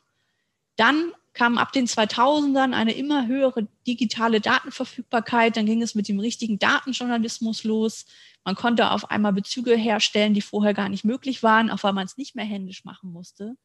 [0.77, 5.57] Dann kam ab den 2000ern eine immer höhere digitale Datenverfügbarkeit.
[5.57, 8.07] Dann ging es mit dem richtigen Datenjournalismus los.
[8.45, 12.07] Man konnte auf einmal Bezüge herstellen, die vorher gar nicht möglich waren, auch weil man
[12.07, 13.57] es nicht mehr händisch machen musste.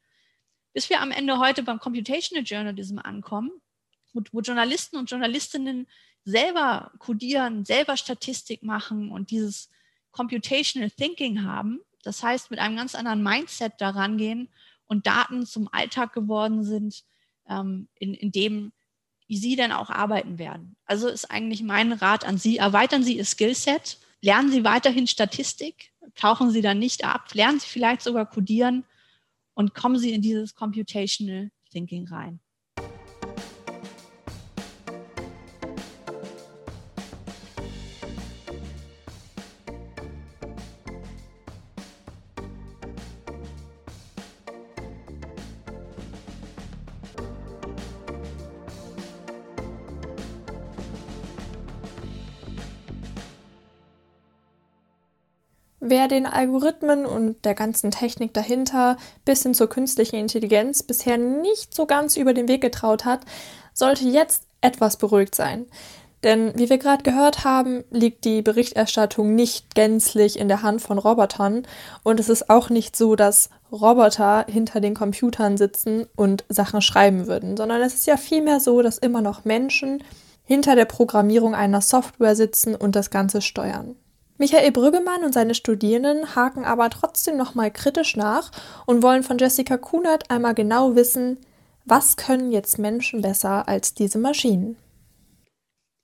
[0.74, 3.52] Bis wir am Ende heute beim Computational Journalism ankommen,
[4.14, 5.88] wo, Journalisten und Journalistinnen
[6.24, 9.70] selber codieren, selber Statistik machen und dieses
[10.12, 11.80] Computational Thinking haben.
[12.04, 14.50] Das heißt, mit einem ganz anderen Mindset daran gehen
[14.86, 17.04] und Daten zum Alltag geworden sind,
[17.50, 18.72] ähm, in, in dem
[19.28, 20.76] Sie dann auch arbeiten werden.
[20.86, 25.92] Also ist eigentlich mein Rat an Sie, erweitern Sie Ihr Skillset, lernen Sie weiterhin Statistik,
[26.16, 28.84] tauchen Sie dann nicht ab, lernen Sie vielleicht sogar Codieren
[29.54, 32.40] und kommen Sie in dieses Computational Thinking rein.
[55.98, 61.74] Wer den Algorithmen und der ganzen Technik dahinter bis hin zur künstlichen Intelligenz bisher nicht
[61.74, 63.22] so ganz über den Weg getraut hat,
[63.74, 65.68] sollte jetzt etwas beruhigt sein.
[66.22, 70.98] Denn wie wir gerade gehört haben, liegt die Berichterstattung nicht gänzlich in der Hand von
[70.98, 71.66] Robotern
[72.04, 77.26] und es ist auch nicht so, dass Roboter hinter den Computern sitzen und Sachen schreiben
[77.26, 80.04] würden, sondern es ist ja vielmehr so, dass immer noch Menschen
[80.44, 83.96] hinter der Programmierung einer Software sitzen und das Ganze steuern.
[84.38, 88.52] Michael Brüggemann und seine Studierenden haken aber trotzdem nochmal kritisch nach
[88.86, 91.40] und wollen von Jessica Kunert einmal genau wissen,
[91.86, 94.76] was können jetzt Menschen besser als diese Maschinen?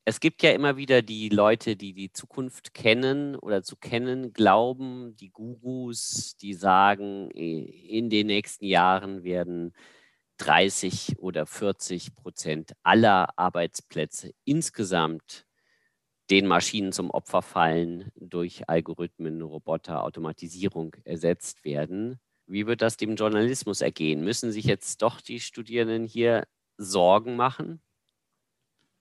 [0.06, 5.16] Es gibt ja immer wieder die Leute, die die Zukunft kennen oder zu kennen glauben,
[5.18, 9.74] die Gurus, die sagen, in den nächsten Jahren werden
[10.38, 15.46] 30 oder 40 Prozent aller Arbeitsplätze insgesamt
[16.32, 22.20] den Maschinen zum Opfer fallen, durch Algorithmen, Roboter, Automatisierung ersetzt werden.
[22.48, 24.24] Wie wird das dem Journalismus ergehen?
[24.24, 27.82] Müssen sich jetzt doch die Studierenden hier Sorgen machen?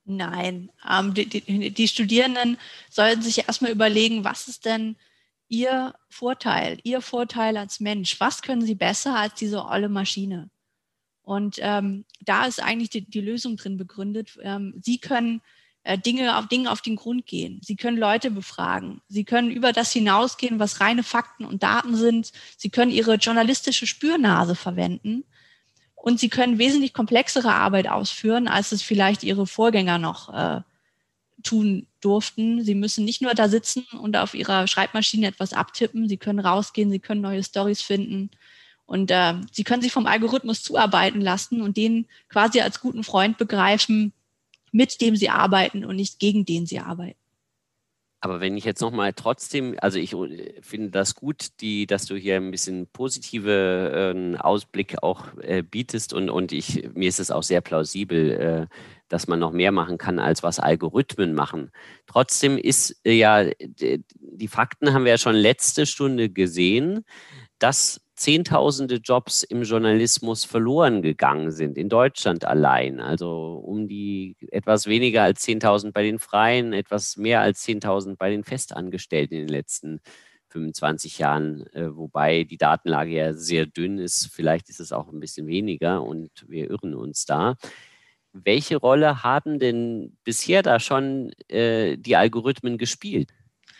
[0.03, 2.57] Nein, ähm, die, die, die, Studierenden
[2.89, 4.97] sollten sich erstmal überlegen, was ist denn
[5.47, 8.19] ihr Vorteil, ihr Vorteil als Mensch?
[8.19, 10.49] Was können sie besser als diese olle Maschine?
[11.21, 14.37] Und ähm, da ist eigentlich die, die Lösung drin begründet.
[14.41, 15.41] Ähm, sie können
[15.97, 17.59] Dinge auf Dinge auf den Grund gehen.
[17.63, 19.01] Sie können Leute befragen.
[19.07, 22.31] Sie können über das hinausgehen, was reine Fakten und Daten sind.
[22.57, 25.23] Sie können ihre journalistische Spürnase verwenden
[25.95, 30.61] und sie können wesentlich komplexere Arbeit ausführen, als es vielleicht ihre Vorgänger noch äh,
[31.43, 32.63] tun durften.
[32.63, 36.07] Sie müssen nicht nur da sitzen und auf ihrer Schreibmaschine etwas abtippen.
[36.07, 38.29] Sie können rausgehen, sie können neue Stories finden
[38.85, 43.37] und äh, sie können sich vom Algorithmus zuarbeiten lassen und den quasi als guten Freund
[43.37, 44.13] begreifen,
[44.71, 47.17] mit dem sie arbeiten und nicht gegen den sie arbeiten.
[48.23, 52.15] Aber wenn ich jetzt nochmal trotzdem, also ich äh, finde das gut, die, dass du
[52.15, 57.31] hier ein bisschen positive äh, Ausblick auch äh, bietest und, und ich, mir ist es
[57.31, 58.75] auch sehr plausibel, äh,
[59.07, 61.71] dass man noch mehr machen kann, als was Algorithmen machen.
[62.05, 67.03] Trotzdem ist äh, ja, die Fakten haben wir ja schon letzte Stunde gesehen,
[67.57, 72.99] dass Zehntausende Jobs im Journalismus verloren gegangen sind, in Deutschland allein.
[72.99, 78.29] Also um die etwas weniger als 10.000 bei den Freien, etwas mehr als 10.000 bei
[78.29, 80.01] den Festangestellten in den letzten
[80.49, 84.29] 25 Jahren, äh, wobei die Datenlage ja sehr dünn ist.
[84.31, 87.55] Vielleicht ist es auch ein bisschen weniger und wir irren uns da.
[88.33, 93.31] Welche Rolle haben denn bisher da schon äh, die Algorithmen gespielt?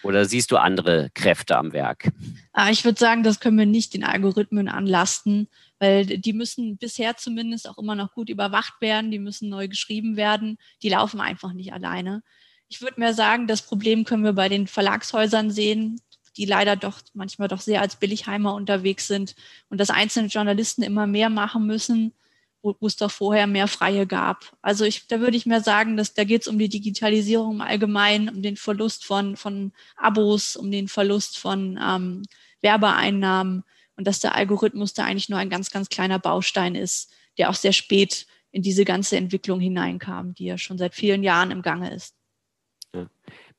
[0.04, 2.12] Oder siehst du andere Kräfte am Werk?
[2.54, 5.48] Ah, ich würde sagen, das können wir nicht den Algorithmen anlasten,
[5.80, 10.16] weil die müssen bisher zumindest auch immer noch gut überwacht werden, die müssen neu geschrieben
[10.16, 12.24] werden, die laufen einfach nicht alleine.
[12.68, 16.00] Ich würde mehr sagen, das Problem können wir bei den Verlagshäusern sehen,
[16.38, 19.36] die leider doch manchmal doch sehr als Billigheimer unterwegs sind
[19.70, 22.14] und dass einzelne Journalisten immer mehr machen müssen,
[22.62, 24.56] wo, wo es doch vorher mehr Freie gab.
[24.62, 27.62] Also ich, da würde ich mehr sagen, dass da geht es um die Digitalisierung im
[27.62, 32.24] Allgemeinen, um den Verlust von, von Abos, um den Verlust von ähm,
[32.62, 33.64] Werbeeinnahmen
[33.96, 37.56] und dass der Algorithmus da eigentlich nur ein ganz, ganz kleiner Baustein ist, der auch
[37.56, 41.94] sehr spät in diese ganze Entwicklung hineinkam, die ja schon seit vielen Jahren im Gange
[41.94, 42.16] ist.
[42.94, 43.10] Ja.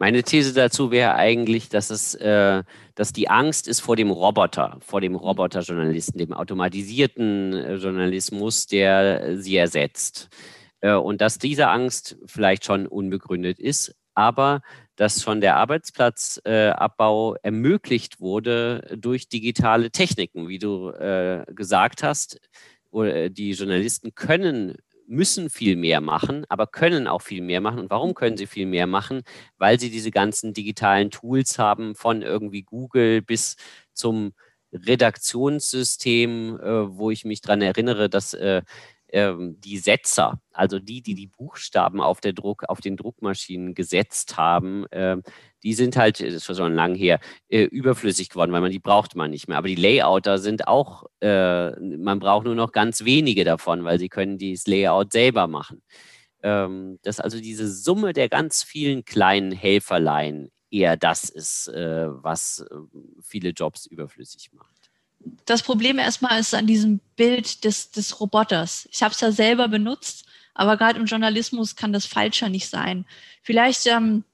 [0.02, 2.64] Meine These dazu wäre eigentlich, dass es, äh,
[2.96, 9.38] dass die Angst ist vor dem Roboter, vor dem Roboterjournalisten, dem automatisierten äh, Journalismus, der
[9.38, 10.28] sie ersetzt.
[10.80, 14.62] Äh, und dass diese Angst vielleicht schon unbegründet ist, aber
[14.96, 22.40] dass schon der Arbeitsplatzabbau ermöglicht wurde durch digitale Techniken, wie du äh, gesagt hast.
[22.92, 24.74] Die Journalisten können
[25.06, 27.80] müssen viel mehr machen, aber können auch viel mehr machen.
[27.80, 29.22] Und warum können sie viel mehr machen?
[29.58, 33.56] Weil sie diese ganzen digitalen Tools haben, von irgendwie Google bis
[33.92, 34.32] zum
[34.72, 38.62] Redaktionssystem, äh, wo ich mich daran erinnere, dass äh,
[39.12, 44.36] ähm, die Setzer, also die, die die Buchstaben auf, der Druck, auf den Druckmaschinen gesetzt
[44.36, 45.18] haben, äh,
[45.62, 49.14] die sind halt, das ist schon lang her, äh, überflüssig geworden, weil man die braucht
[49.14, 49.58] man nicht mehr.
[49.58, 54.08] Aber die Layouter sind auch, äh, man braucht nur noch ganz wenige davon, weil sie
[54.08, 55.82] können dieses Layout selber machen.
[56.42, 62.66] Ähm, dass also diese Summe der ganz vielen kleinen Helferlein eher das ist, äh, was
[62.68, 62.74] äh,
[63.22, 64.81] viele Jobs überflüssig macht
[65.44, 68.88] das Problem erstmal ist an diesem Bild des, des Roboters.
[68.90, 73.06] Ich habe es ja selber benutzt, aber gerade im Journalismus kann das falscher nicht sein.
[73.42, 74.24] Vielleicht, ähm,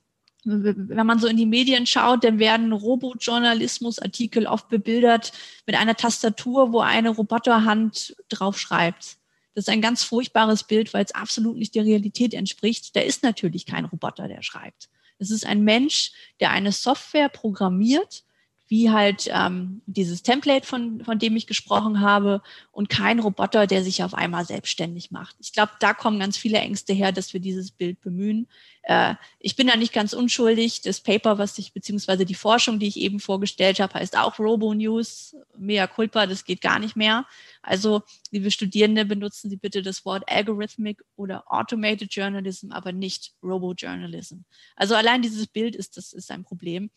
[0.44, 5.32] wenn man so in die Medien schaut, dann werden Robojournalismus-Artikel oft bebildert
[5.66, 9.16] mit einer Tastatur, wo eine Roboterhand draufschreibt.
[9.54, 12.94] Das ist ein ganz furchtbares Bild, weil es absolut nicht der Realität entspricht.
[12.94, 14.88] Da ist natürlich kein Roboter, der schreibt.
[15.18, 18.22] Es ist ein Mensch, der eine Software programmiert
[18.68, 23.82] wie halt ähm, dieses Template, von, von dem ich gesprochen habe, und kein Roboter, der
[23.82, 25.36] sich auf einmal selbstständig macht.
[25.40, 28.46] Ich glaube, da kommen ganz viele Ängste her, dass wir dieses Bild bemühen.
[28.82, 30.82] Äh, ich bin da nicht ganz unschuldig.
[30.82, 35.34] Das Paper, was ich, beziehungsweise die Forschung, die ich eben vorgestellt habe, heißt auch Robo-News.
[35.56, 37.26] Mea culpa, das geht gar nicht mehr.
[37.62, 44.40] Also, liebe Studierende, benutzen Sie bitte das Wort Algorithmic oder Automated Journalism, aber nicht Robo-Journalism.
[44.76, 46.90] Also allein dieses Bild ist, das ist ein Problem.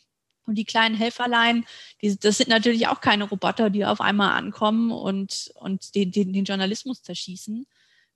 [0.45, 1.65] Und die kleinen Helferlein,
[2.01, 6.33] die, das sind natürlich auch keine Roboter, die auf einmal ankommen und, und den, den,
[6.33, 7.65] den Journalismus zerschießen,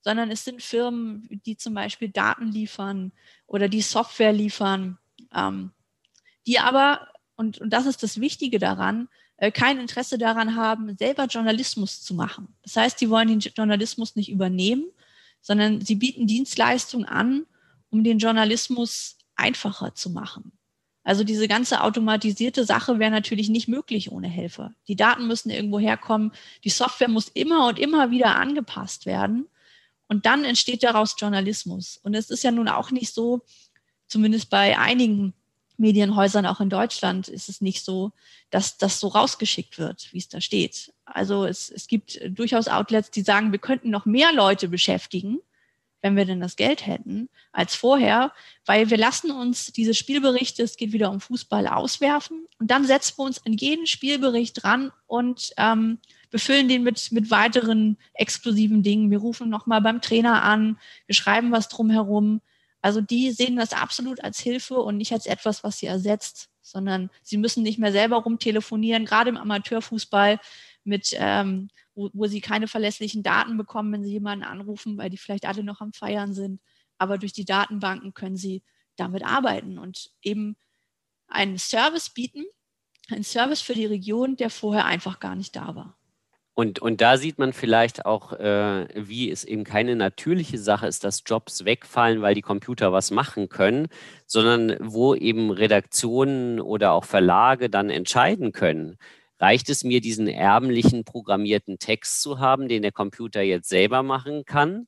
[0.02, 3.12] sondern es sind Firmen, die zum Beispiel Daten liefern
[3.48, 4.98] oder die Software liefern,
[5.34, 5.72] ähm,
[6.48, 9.08] die aber, und, und das ist das Wichtige daran,
[9.38, 12.56] äh, kein Interesse daran haben, selber Journalismus zu machen.
[12.64, 14.86] Das heißt, die wollen den Journalismus nicht übernehmen,
[15.42, 17.46] sondern sie bieten Dienstleistungen an,
[17.90, 20.52] um den Journalismus einfacher zu machen.
[21.06, 24.74] Also diese ganze automatisierte Sache wäre natürlich nicht möglich ohne Helfer.
[24.88, 26.32] Die Daten müssen irgendwo herkommen.
[26.64, 29.48] Die Software muss immer und immer wieder angepasst werden.
[30.08, 32.00] Und dann entsteht daraus Journalismus.
[32.04, 33.42] Und es ist ja nun auch nicht so,
[34.08, 35.36] zumindest bei einigen
[35.78, 38.12] Medienhäusern auch in Deutschland ist es nicht so,
[38.50, 40.92] dass das so rausgeschickt wird, wie es da steht.
[41.06, 45.40] Also es, es gibt durchaus Outlets, die sagen, wir könnten noch mehr Leute beschäftigen,
[46.06, 48.32] wenn wir denn das Geld hätten, als vorher,
[48.64, 53.16] weil wir lassen uns diese Spielberichte, es geht wieder um Fußball, auswerfen und dann setzen
[53.18, 55.98] wir uns in jeden Spielbericht dran und ähm,
[56.30, 59.10] befüllen den mit, mit weiteren exklusiven Dingen.
[59.10, 62.40] Wir rufen nochmal beim Trainer an, wir schreiben was drumherum.
[62.84, 67.10] Also die sehen das absolut als Hilfe und nicht als etwas, was sie ersetzt, sondern
[67.24, 70.40] sie müssen nicht mehr selber rumtelefonieren, gerade im Amateurfußball
[70.84, 75.18] mit, ähm, wo, wo sie keine verlässlichen Daten bekommen, wenn sie jemanden anrufen, weil die
[75.18, 76.62] vielleicht alle noch am Feiern sind.
[76.98, 78.64] Aber durch die Datenbanken können sie
[78.96, 80.56] damit arbeiten und eben
[81.28, 82.46] einen Service bieten,
[83.10, 85.98] einen Service für die Region, der vorher einfach gar nicht da war.
[86.58, 91.04] Und, und da sieht man vielleicht auch, äh, wie es eben keine natürliche Sache ist,
[91.04, 93.90] dass Jobs wegfallen, weil die Computer was machen können,
[94.26, 98.98] sondern wo eben Redaktionen oder auch Verlage dann entscheiden können.
[99.40, 104.46] Reicht es mir, diesen ärmlichen programmierten Text zu haben, den der Computer jetzt selber machen
[104.46, 104.88] kann?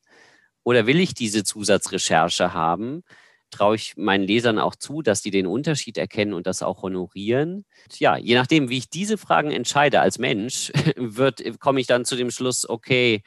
[0.63, 3.03] Oder will ich diese Zusatzrecherche haben?
[3.51, 7.65] traue ich meinen Lesern auch zu, dass die den Unterschied erkennen und das auch honorieren.
[7.97, 12.15] Ja, je nachdem, wie ich diese Fragen entscheide als Mensch, wird, komme ich dann zu
[12.15, 13.23] dem Schluss, okay,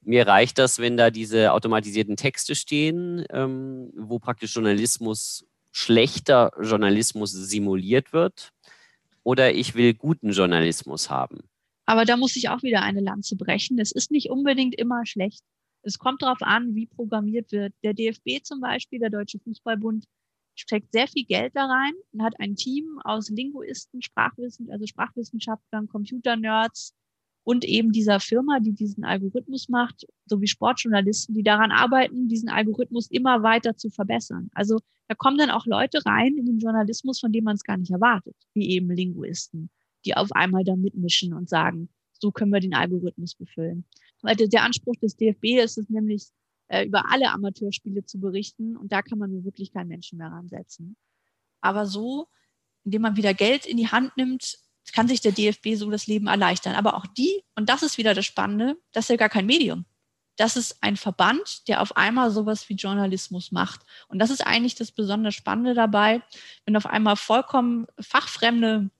[0.00, 7.32] mir reicht das, wenn da diese automatisierten Texte stehen, ähm, wo praktisch Journalismus, schlechter Journalismus
[7.32, 8.52] simuliert wird.
[9.28, 11.40] Oder ich will guten Journalismus haben.
[11.84, 13.78] Aber da muss ich auch wieder eine Lanze brechen.
[13.78, 15.44] Es ist nicht unbedingt immer schlecht.
[15.82, 17.74] Es kommt darauf an, wie programmiert wird.
[17.84, 20.06] Der DFB zum Beispiel, der Deutsche Fußballbund,
[20.54, 25.88] steckt sehr viel Geld da rein und hat ein Team aus Linguisten, Sprachwissen, also Sprachwissenschaftlern,
[25.88, 26.94] Computernerds
[27.48, 33.10] und eben dieser Firma, die diesen Algorithmus macht, sowie Sportjournalisten, die daran arbeiten, diesen Algorithmus
[33.10, 34.50] immer weiter zu verbessern.
[34.52, 37.78] Also da kommen dann auch Leute rein in den Journalismus, von denen man es gar
[37.78, 39.70] nicht erwartet, wie eben Linguisten,
[40.04, 43.86] die auf einmal da mitmischen und sagen, so können wir den Algorithmus befüllen.
[44.20, 46.26] Weil der Anspruch des DFB ist es nämlich,
[46.66, 48.76] äh, über alle Amateurspiele zu berichten.
[48.76, 50.98] Und da kann man nur wirklich keinen Menschen mehr ransetzen.
[51.62, 52.28] Aber so,
[52.84, 54.58] indem man wieder Geld in die Hand nimmt,
[54.92, 56.74] kann sich der DFB so das Leben erleichtern.
[56.74, 59.84] Aber auch die, und das ist wieder das Spannende, das ist ja gar kein Medium.
[60.36, 63.80] Das ist ein Verband, der auf einmal sowas wie Journalismus macht.
[64.06, 66.22] Und das ist eigentlich das besonders Spannende dabei,
[66.64, 68.90] wenn auf einmal vollkommen fachfremde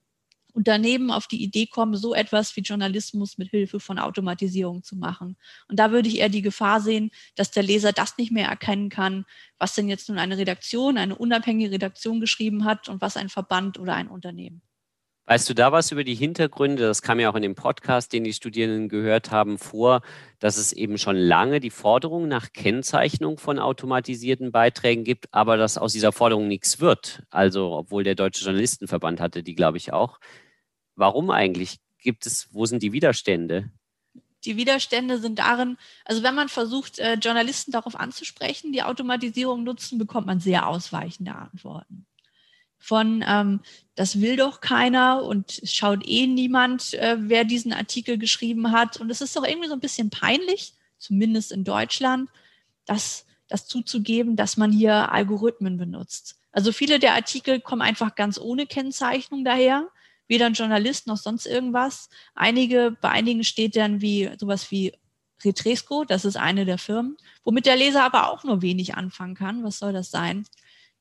[0.53, 5.37] Unternehmen auf die Idee kommen, so etwas wie Journalismus mit Hilfe von Automatisierung zu machen.
[5.69, 8.89] Und da würde ich eher die Gefahr sehen, dass der Leser das nicht mehr erkennen
[8.89, 9.25] kann,
[9.59, 13.79] was denn jetzt nun eine Redaktion, eine unabhängige Redaktion geschrieben hat und was ein Verband
[13.79, 14.61] oder ein Unternehmen.
[15.29, 16.85] Weißt du da was über die Hintergründe?
[16.85, 20.01] Das kam ja auch in dem Podcast, den die Studierenden gehört haben, vor,
[20.39, 25.77] dass es eben schon lange die Forderung nach Kennzeichnung von automatisierten Beiträgen gibt, aber dass
[25.77, 27.25] aus dieser Forderung nichts wird.
[27.29, 30.19] Also, obwohl der Deutsche Journalistenverband hatte die, glaube ich, auch.
[30.97, 31.77] Warum eigentlich?
[31.99, 33.71] Gibt es, wo sind die Widerstände?
[34.47, 39.99] Die Widerstände sind darin, also wenn man versucht, äh, Journalisten darauf anzusprechen, die Automatisierung nutzen,
[39.99, 42.08] bekommt man sehr ausweichende Antworten.
[42.79, 43.61] Von, ähm,
[43.95, 48.99] das will doch keiner und es schaut eh niemand, äh, wer diesen Artikel geschrieben hat.
[48.99, 52.31] Und es ist doch irgendwie so ein bisschen peinlich, zumindest in Deutschland,
[52.87, 56.37] das, das zuzugeben, dass man hier Algorithmen benutzt.
[56.53, 59.89] Also viele der Artikel kommen einfach ganz ohne Kennzeichnung daher
[60.29, 62.09] weder ein Journalist noch sonst irgendwas.
[62.35, 64.93] Einige, bei einigen steht dann wie sowas wie
[65.45, 69.65] Retresco, das ist eine der Firmen, womit der Leser aber auch nur wenig anfangen kann.
[69.65, 70.45] Was soll das sein?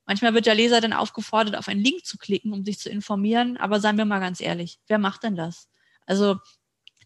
[0.07, 3.57] Manchmal wird der Leser dann aufgefordert, auf einen Link zu klicken, um sich zu informieren.
[3.57, 5.69] Aber seien wir mal ganz ehrlich, wer macht denn das?
[6.05, 6.37] Also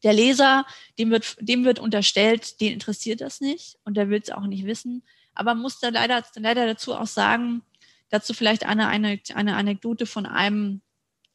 [0.04, 0.66] der Leser,
[1.00, 4.66] dem wird, dem wird unterstellt, den interessiert das nicht und der will es auch nicht
[4.66, 5.04] wissen.
[5.34, 7.64] Aber muss da leider, leider dazu auch sagen,
[8.10, 10.82] dazu vielleicht eine, eine, eine Anekdote von einem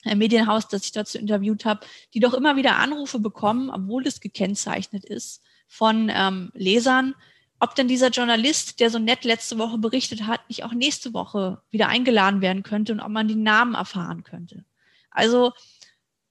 [0.05, 5.05] Medienhaus, das ich dazu interviewt habe, die doch immer wieder Anrufe bekommen, obwohl es gekennzeichnet
[5.05, 7.17] ist, von ähm, Lesern,
[7.59, 11.63] ob denn dieser Journalist, der so nett letzte Woche berichtet hat, nicht auch nächste Woche
[11.71, 14.65] wieder eingeladen werden könnte und ob man den Namen erfahren könnte.
[15.11, 15.53] Also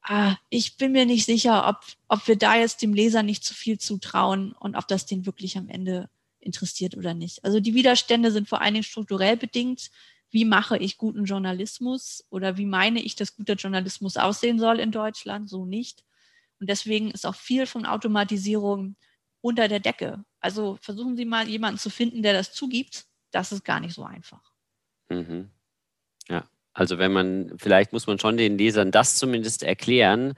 [0.07, 3.53] äh, ich bin mir nicht sicher, ob, ob wir da jetzt dem Leser nicht zu
[3.53, 6.09] viel zutrauen und ob das den wirklich am Ende
[6.39, 7.43] interessiert oder nicht.
[7.43, 9.89] Also die Widerstände sind vor allen Dingen strukturell bedingt
[10.35, 14.91] wie mache ich guten Journalismus oder wie meine ich, dass guter Journalismus aussehen soll in
[14.91, 16.03] Deutschland, so nicht.
[16.59, 18.97] Und deswegen ist auch viel von Automatisierung
[19.45, 20.25] unter der Decke.
[20.39, 23.05] Also versuchen Sie mal jemanden zu finden, der das zugibt.
[23.29, 24.41] Das ist gar nicht so einfach.
[25.09, 25.51] Mhm.
[26.27, 30.33] Ja, also wenn man, vielleicht muss man schon den Lesern das zumindest erklären,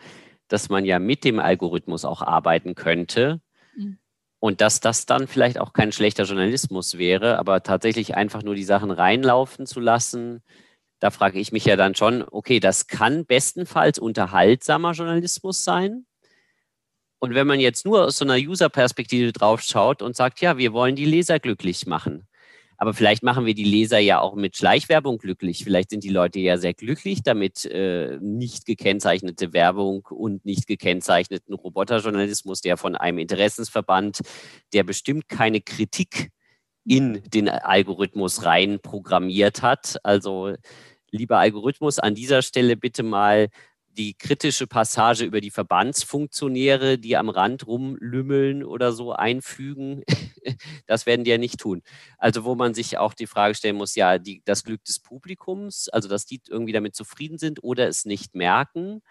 [0.49, 3.39] dass man ja mit dem Algorithmus auch arbeiten könnte
[4.39, 8.65] und dass das dann vielleicht auch kein schlechter Journalismus wäre, aber tatsächlich einfach nur die
[8.65, 10.43] Sachen reinlaufen zu lassen,
[10.99, 16.05] da frage ich mich ja dann schon, okay, das kann bestenfalls unterhaltsamer Journalismus sein,
[17.19, 20.73] Und wenn man jetzt nur aus so einer User-Perspektive drauf schaut und sagt, ja, wir
[20.73, 22.27] wollen die Leser glücklich machen,
[22.77, 25.63] aber vielleicht machen wir die Leser ja auch mit Schleichwerbung glücklich.
[25.63, 31.55] Vielleicht sind die Leute ja sehr glücklich damit, äh, nicht gekennzeichnete Werbung und nicht gekennzeichneten
[31.55, 34.19] Roboterjournalismus, der von einem Interessensverband,
[34.73, 36.29] der bestimmt keine Kritik
[36.85, 39.97] in den Algorithmus rein programmiert hat.
[40.03, 40.53] Also
[41.09, 43.49] lieber Algorithmus, an dieser Stelle bitte mal
[43.97, 50.03] die kritische Passage über die Verbandsfunktionäre, die am Rand rumlümmeln oder so einfügen.
[50.87, 51.81] Das werden die ja nicht tun.
[52.17, 55.89] Also wo man sich auch die Frage stellen muss, ja, die, das Glück des Publikums,
[55.89, 59.01] also dass die irgendwie damit zufrieden sind oder es nicht merken,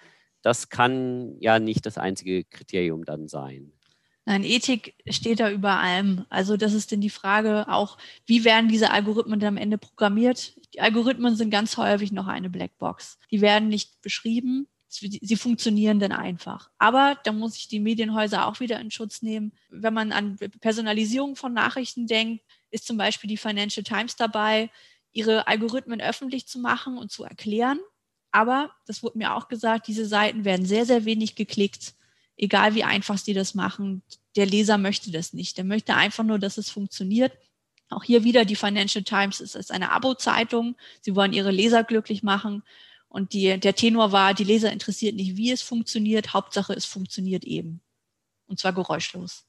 [0.40, 3.72] das kann ja nicht das einzige Kriterium dann sein.
[4.24, 6.24] Nein, Ethik steht da über allem.
[6.30, 10.56] Also das ist denn die Frage auch, wie werden diese Algorithmen dann am Ende programmiert?
[10.74, 13.18] Die Algorithmen sind ganz häufig noch eine Blackbox.
[13.30, 14.66] Die werden nicht beschrieben,
[14.98, 16.70] sie funktionieren dann einfach.
[16.78, 19.52] Aber da muss ich die Medienhäuser auch wieder in Schutz nehmen.
[19.68, 24.70] Wenn man an Personalisierung von Nachrichten denkt, ist zum Beispiel die Financial Times dabei,
[25.12, 27.78] ihre Algorithmen öffentlich zu machen und zu erklären.
[28.30, 31.94] Aber, das wurde mir auch gesagt, diese Seiten werden sehr, sehr wenig geklickt.
[32.36, 34.02] Egal wie einfach sie das machen,
[34.36, 35.56] der Leser möchte das nicht.
[35.56, 37.32] Der möchte einfach nur, dass es funktioniert.
[37.88, 40.76] Auch hier wieder die Financial Times ist eine Abo-Zeitung.
[41.00, 42.62] Sie wollen ihre Leser glücklich machen.
[43.08, 47.44] Und die, der Tenor war, die Leser interessiert nicht, wie es funktioniert, Hauptsache es funktioniert
[47.44, 47.80] eben.
[48.46, 49.46] Und zwar geräuschlos.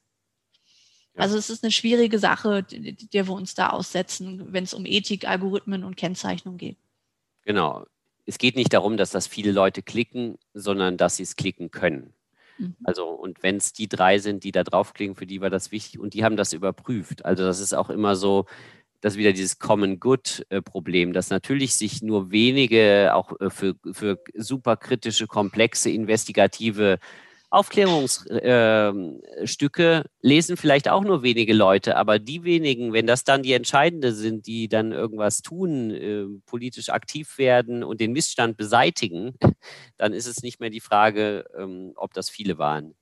[1.15, 1.21] Ja.
[1.21, 5.27] Also es ist eine schwierige Sache, der wir uns da aussetzen, wenn es um Ethik,
[5.27, 6.77] Algorithmen und Kennzeichnung geht.
[7.43, 7.85] Genau.
[8.25, 12.13] Es geht nicht darum, dass das viele Leute klicken, sondern dass sie es klicken können.
[12.57, 12.75] Mhm.
[12.83, 15.99] Also, und wenn es die drei sind, die da draufklicken, für die war das wichtig
[15.99, 17.25] und die haben das überprüft.
[17.25, 18.45] Also, das ist auch immer so,
[19.01, 25.27] das wieder dieses Common Good-Problem, dass natürlich sich nur wenige auch äh, für, für superkritische,
[25.27, 26.99] komplexe, investigative
[27.49, 33.53] Aufklärungsstücke äh, lesen vielleicht auch nur wenige Leute, aber die wenigen, wenn das dann die
[33.53, 39.35] Entscheidende sind, die dann irgendwas tun, äh, politisch aktiv werden und den Missstand beseitigen,
[39.97, 42.96] dann ist es nicht mehr die Frage, ähm, ob das viele waren.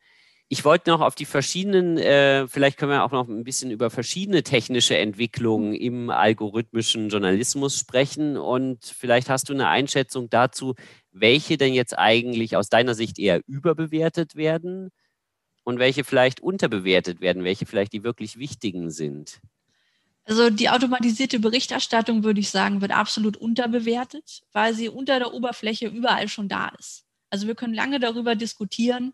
[0.47, 3.89] Ich wollte noch auf die verschiedenen, äh, vielleicht können wir auch noch ein bisschen über
[3.89, 8.37] verschiedene technische Entwicklungen im algorithmischen Journalismus sprechen.
[8.37, 10.75] Und vielleicht hast du eine Einschätzung dazu,
[11.11, 14.91] welche denn jetzt eigentlich aus deiner Sicht eher überbewertet werden
[15.63, 19.39] und welche vielleicht unterbewertet werden, welche vielleicht die wirklich wichtigen sind.
[20.25, 25.87] Also die automatisierte Berichterstattung, würde ich sagen, wird absolut unterbewertet, weil sie unter der Oberfläche
[25.87, 27.05] überall schon da ist.
[27.31, 29.13] Also wir können lange darüber diskutieren,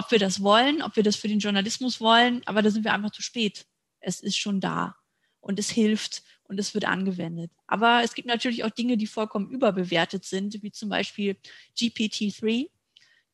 [0.00, 2.94] ob wir das wollen, ob wir das für den Journalismus wollen, aber da sind wir
[2.94, 3.66] einfach zu spät.
[4.00, 4.96] Es ist schon da
[5.40, 7.50] und es hilft und es wird angewendet.
[7.66, 11.36] Aber es gibt natürlich auch Dinge, die vollkommen überbewertet sind, wie zum Beispiel
[11.78, 12.70] GPT-3.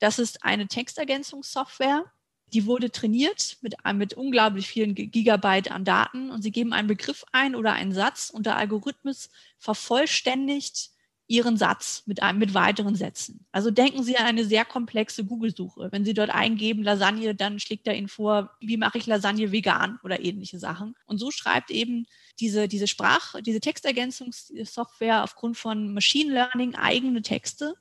[0.01, 2.05] Das ist eine Textergänzungssoftware.
[2.53, 7.25] Die wurde trainiert mit, mit unglaublich vielen Gigabyte an Daten und sie geben einen Begriff
[7.31, 10.91] ein oder einen Satz und der Algorithmus vervollständigt
[11.29, 13.47] Ihren Satz mit, einem, mit weiteren Sätzen.
[13.51, 15.89] Also denken Sie an eine sehr komplexe Google-Suche.
[15.91, 19.99] Wenn Sie dort eingeben Lasagne, dann schlägt er Ihnen vor, wie mache ich Lasagne vegan
[20.05, 20.95] oder ähnliche Sachen.
[21.07, 22.07] Und so schreibt eben
[22.39, 27.75] diese, diese Sprach-, diese Textergänzungssoftware aufgrund von Machine Learning eigene Texte.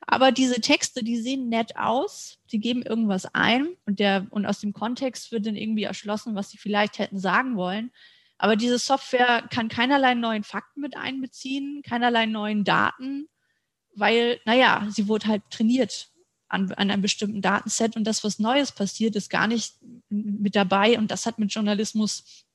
[0.00, 4.60] Aber diese Texte, die sehen nett aus, sie geben irgendwas ein und, der, und aus
[4.60, 7.90] dem Kontext wird dann irgendwie erschlossen, was sie vielleicht hätten sagen wollen.
[8.38, 13.28] Aber diese Software kann keinerlei neuen Fakten mit einbeziehen, keinerlei neuen Daten,
[13.94, 16.08] weil, naja, sie wurde halt trainiert
[16.48, 19.74] an, an einem bestimmten Datenset und das, was Neues passiert, ist gar nicht
[20.08, 22.46] mit dabei und das hat mit Journalismus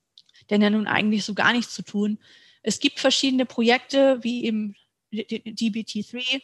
[0.50, 2.18] denn ja nun eigentlich so gar nichts zu tun.
[2.62, 4.74] Es gibt verschiedene Projekte, wie eben
[5.12, 6.42] DBT3,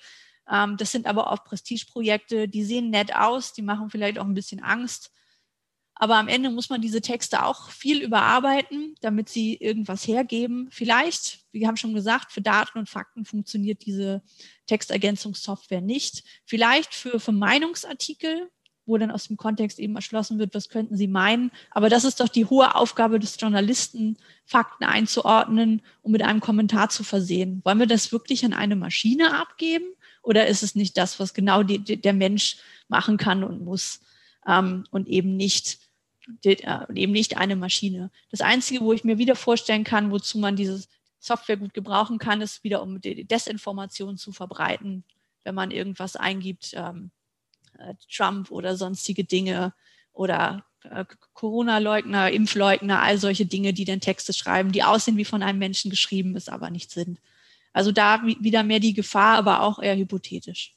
[0.51, 4.35] ähm, das sind aber auch Prestigeprojekte, die sehen nett aus, die machen vielleicht auch ein
[4.35, 5.13] bisschen Angst,
[6.03, 10.69] aber am Ende muss man diese Texte auch viel überarbeiten, damit sie irgendwas hergeben.
[10.71, 14.23] Vielleicht, wir haben schon gesagt, für Daten und Fakten funktioniert diese
[14.65, 16.25] Textergänzungssoftware nicht.
[16.47, 18.49] Vielleicht für, für Meinungsartikel,
[18.87, 21.51] wo dann aus dem Kontext eben erschlossen wird, was könnten Sie meinen.
[21.71, 26.89] Aber das ist doch die hohe Aufgabe des Journalisten, Fakten einzuordnen und mit einem Kommentar
[26.89, 27.61] zu versehen.
[27.63, 29.85] Wollen wir das wirklich an eine Maschine abgeben?
[30.23, 32.57] Oder ist es nicht das, was genau die, der Mensch
[32.89, 34.01] machen kann und muss
[34.47, 35.90] ähm, und eben nicht
[36.45, 36.57] äh,
[36.95, 38.11] eben nicht eine Maschine.
[38.31, 40.85] Das Einzige, wo ich mir wieder vorstellen kann, wozu man diese
[41.19, 45.05] Software gut gebrauchen kann, ist wieder, um Desinformation zu verbreiten,
[45.45, 47.11] wenn man irgendwas eingibt, ähm,
[47.79, 49.75] äh, Trump oder sonstige Dinge
[50.13, 51.05] oder äh,
[51.35, 55.91] Corona-Leugner, Impfleugner, all solche Dinge, die dann Texte schreiben, die aussehen wie von einem Menschen
[55.91, 57.21] geschrieben, es aber nicht sind.
[57.73, 60.75] Also da wieder mehr die Gefahr, aber auch eher hypothetisch.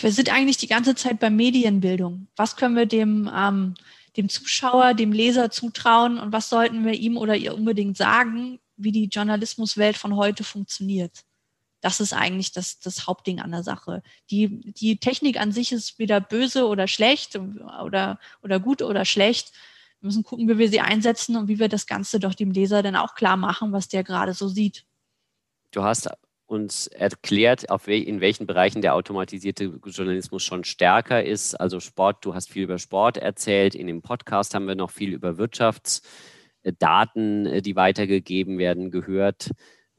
[0.00, 2.28] Wir sind eigentlich die ganze Zeit bei Medienbildung.
[2.36, 3.74] Was können wir dem, ähm,
[4.16, 8.92] dem Zuschauer, dem Leser zutrauen und was sollten wir ihm oder ihr unbedingt sagen, wie
[8.92, 11.24] die Journalismuswelt von heute funktioniert?
[11.80, 14.02] Das ist eigentlich das, das Hauptding an der Sache.
[14.30, 19.52] Die, die Technik an sich ist weder böse oder schlecht oder, oder gut oder schlecht.
[20.00, 22.82] Wir müssen gucken, wie wir sie einsetzen und wie wir das Ganze doch dem Leser
[22.82, 24.84] dann auch klar machen, was der gerade so sieht.
[25.70, 26.08] Du hast
[26.46, 31.54] uns erklärt, in welchen Bereichen der automatisierte Journalismus schon stärker ist.
[31.54, 33.74] Also Sport, du hast viel über Sport erzählt.
[33.74, 39.50] In dem Podcast haben wir noch viel über Wirtschaftsdaten, äh, die weitergegeben werden, gehört,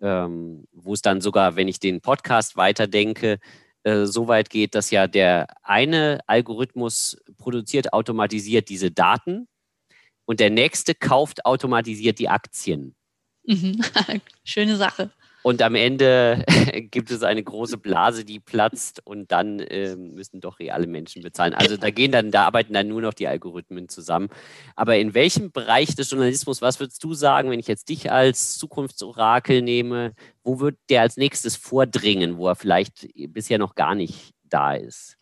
[0.01, 3.39] ähm, wo es dann sogar, wenn ich den Podcast weiterdenke,
[3.83, 9.47] äh, so weit geht, dass ja der eine Algorithmus produziert automatisiert diese Daten
[10.25, 12.95] und der nächste kauft automatisiert die Aktien.
[13.43, 13.83] Mhm.
[14.43, 15.11] Schöne Sache.
[15.47, 16.43] Und am Ende
[16.91, 21.53] gibt es eine große Blase, die platzt und dann äh, müssen doch reale Menschen bezahlen.
[21.53, 24.27] Also da gehen dann, da arbeiten dann nur noch die Algorithmen zusammen.
[24.75, 28.57] Aber in welchem Bereich des Journalismus, was würdest du sagen, wenn ich jetzt dich als
[28.57, 34.33] Zukunftsorakel nehme, wo wird der als nächstes vordringen, wo er vielleicht bisher noch gar nicht
[34.43, 35.15] da ist?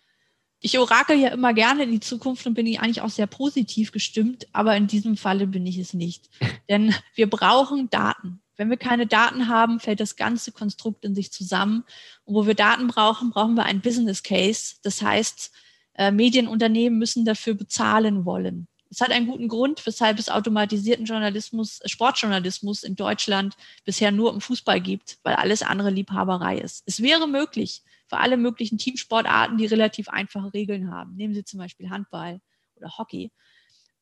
[0.60, 3.92] Ich orakel ja immer gerne in die Zukunft und bin ich eigentlich auch sehr positiv
[3.92, 6.32] gestimmt, aber in diesem Falle bin ich es nicht.
[6.68, 8.42] Denn wir brauchen Daten.
[8.58, 11.84] Wenn wir keine Daten haben, fällt das ganze Konstrukt in sich zusammen.
[12.24, 14.76] Und wo wir Daten brauchen, brauchen wir einen Business Case.
[14.84, 15.52] Das heißt,
[15.96, 18.68] äh, Medienunternehmen müssen dafür bezahlen wollen.
[18.90, 24.34] Es hat einen guten Grund, weshalb es automatisierten Journalismus, äh, Sportjournalismus in Deutschland bisher nur
[24.34, 26.84] im Fußball gibt, weil alles andere Liebhaberei ist.
[26.86, 31.16] Es wäre möglich für alle möglichen Teamsportarten, die relativ einfache Regeln haben.
[31.16, 32.40] Nehmen Sie zum Beispiel Handball
[32.76, 33.32] oder Hockey.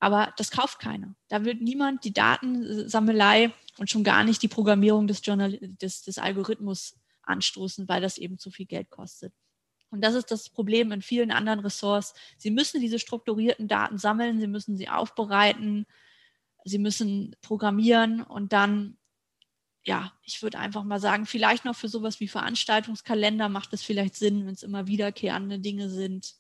[0.04, 1.16] Aber das kauft keiner.
[1.30, 6.18] Da wird niemand die Datensammelei und schon gar nicht die Programmierung des, Journal des, des
[6.18, 9.34] Algorithmus anstoßen, weil das eben zu viel Geld kostet.
[9.92, 12.16] Und das ist das Problem in vielen anderen Ressorts.
[12.38, 15.86] Sie müssen diese strukturierten Daten sammeln, sie müssen sie aufbereiten,
[16.66, 18.98] sie müssen programmieren und dann,
[19.86, 24.18] ja, ich würde einfach mal sagen, vielleicht noch für sowas wie Veranstaltungskalender macht es vielleicht
[24.18, 26.36] Sinn, wenn es immer wiederkehrende Dinge sind.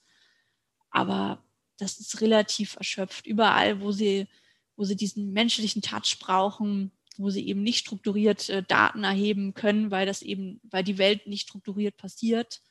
[0.89, 1.41] Aber
[1.77, 3.25] das ist relativ erschöpft.
[3.25, 4.27] Überall, wo sie,
[4.75, 9.91] wo sie diesen menschlichen Touch brauchen, wo sie eben nicht strukturiert äh, Daten erheben können,
[9.91, 12.61] weil das eben, weil die Welt nicht strukturiert passiert,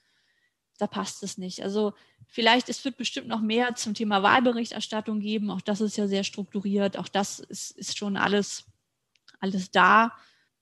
[0.79, 1.63] da passt es nicht.
[1.63, 1.95] Also
[2.27, 5.51] vielleicht, es wird bestimmt noch mehr zum Thema Wahlberichterstattung geben.
[5.51, 6.97] Auch das ist ja sehr strukturiert.
[6.97, 8.65] Auch das ist, ist schon alles,
[9.39, 10.13] alles da.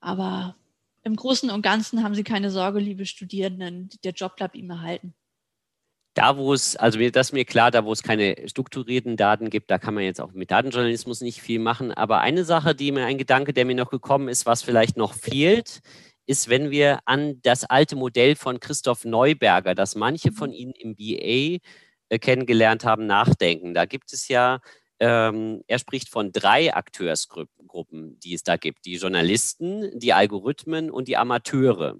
[0.01, 0.57] Aber
[1.03, 5.14] im Großen und Ganzen haben Sie keine Sorge, liebe Studierenden, der Job bleibt Ihnen erhalten.
[6.15, 9.71] Da, wo es, also das ist mir klar, da, wo es keine strukturierten Daten gibt,
[9.71, 11.93] da kann man jetzt auch mit Datenjournalismus nicht viel machen.
[11.93, 15.15] Aber eine Sache, die mir, ein Gedanke, der mir noch gekommen ist, was vielleicht noch
[15.15, 15.81] fehlt,
[16.27, 20.97] ist, wenn wir an das alte Modell von Christoph Neuberger, das manche von Ihnen im
[20.97, 21.59] BA
[22.09, 23.75] äh, kennengelernt haben, nachdenken.
[23.75, 24.61] Da gibt es ja,
[25.01, 28.85] ähm, er spricht von drei Akteursgruppen, die es da gibt.
[28.85, 31.97] Die Journalisten, die Algorithmen und die Amateure.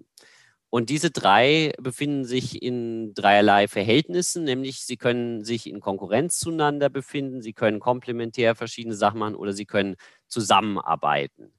[0.71, 6.89] Und diese drei befinden sich in dreierlei Verhältnissen, nämlich sie können sich in Konkurrenz zueinander
[6.89, 9.97] befinden, sie können komplementär verschiedene Sachen machen oder sie können
[10.29, 11.53] zusammenarbeiten.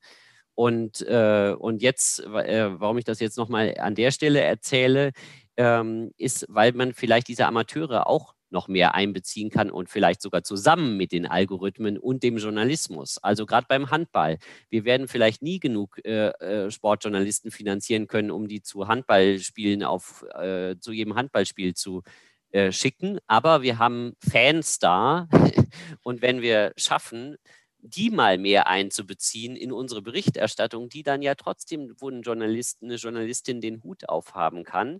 [0.55, 5.12] Und, äh, und jetzt, äh, warum ich das jetzt nochmal an der Stelle erzähle,
[5.57, 10.43] ähm, ist, weil man vielleicht diese Amateure auch noch mehr einbeziehen kann und vielleicht sogar
[10.43, 13.18] zusammen mit den Algorithmen und dem Journalismus.
[13.18, 14.38] Also gerade beim Handball.
[14.70, 20.26] Wir werden vielleicht nie genug äh, äh, Sportjournalisten finanzieren können, um die zu Handballspielen auf,
[20.34, 22.04] äh, zu jedem Handballspiel zu
[22.52, 23.20] äh, schicken.
[23.28, 25.28] Aber wir haben Fans da
[26.04, 27.38] und wenn wir schaffen,
[27.84, 32.95] die mal mehr einzubeziehen in unsere Berichterstattung, die dann ja trotzdem, wo ein Journalist, eine
[32.95, 34.99] Journalistin den Hut aufhaben kann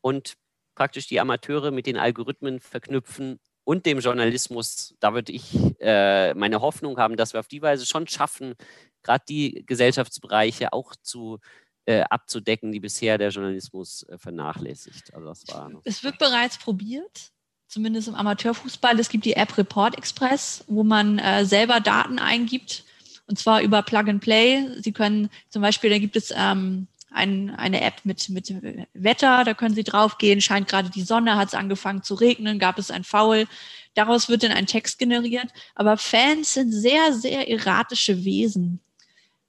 [0.00, 0.34] und
[0.76, 6.60] praktisch die Amateure mit den Algorithmen verknüpfen und dem Journalismus, da würde ich äh, meine
[6.60, 8.54] Hoffnung haben, dass wir auf die Weise schon schaffen,
[9.02, 11.40] gerade die Gesellschaftsbereiche auch zu
[11.86, 15.12] äh, abzudecken, die bisher der Journalismus äh, vernachlässigt.
[15.14, 17.32] Also das war es wird bereits probiert,
[17.66, 18.98] zumindest im Amateurfußball.
[19.00, 22.84] Es gibt die App Report Express, wo man äh, selber Daten eingibt
[23.26, 24.64] und zwar über Plug and Play.
[24.80, 26.86] Sie können zum Beispiel, da gibt es ähm,
[27.16, 28.54] ein, eine App mit, mit
[28.92, 32.78] Wetter, da können Sie draufgehen, scheint gerade die Sonne, hat es angefangen zu regnen, gab
[32.78, 33.46] es ein Foul.
[33.94, 35.48] Daraus wird dann ein Text generiert.
[35.74, 38.80] Aber Fans sind sehr, sehr erratische Wesen.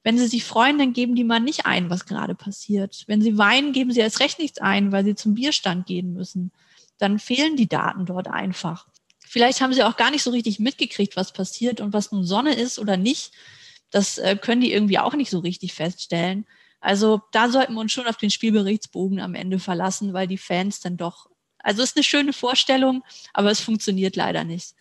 [0.02, 3.04] Wenn sie sich freuen, dann geben die mal nicht ein, was gerade passiert.
[3.06, 6.50] Wenn sie weinen, geben sie erst recht nichts ein, weil sie zum Bierstand gehen müssen.
[6.96, 8.86] Dann fehlen die Daten dort einfach.
[9.18, 12.54] Vielleicht haben sie auch gar nicht so richtig mitgekriegt, was passiert und was nun Sonne
[12.54, 13.32] ist oder nicht.
[13.90, 16.46] Das äh, können die irgendwie auch nicht so richtig feststellen.
[16.80, 20.80] Also da sollten wir uns schon auf den Spielberichtsbogen am Ende verlassen, weil die Fans
[20.80, 24.74] dann doch Also ist eine schöne Vorstellung, aber es funktioniert leider nicht.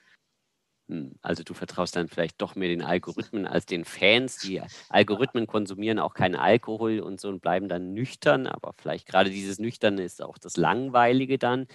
[0.90, 4.38] Hm, also du vertraust dann vielleicht doch mehr den Algorithmen als den Fans.
[4.38, 9.30] Die Algorithmen konsumieren auch keinen Alkohol und so und bleiben dann nüchtern, aber vielleicht gerade
[9.30, 11.68] dieses Nüchterne ist auch das Langweilige dann.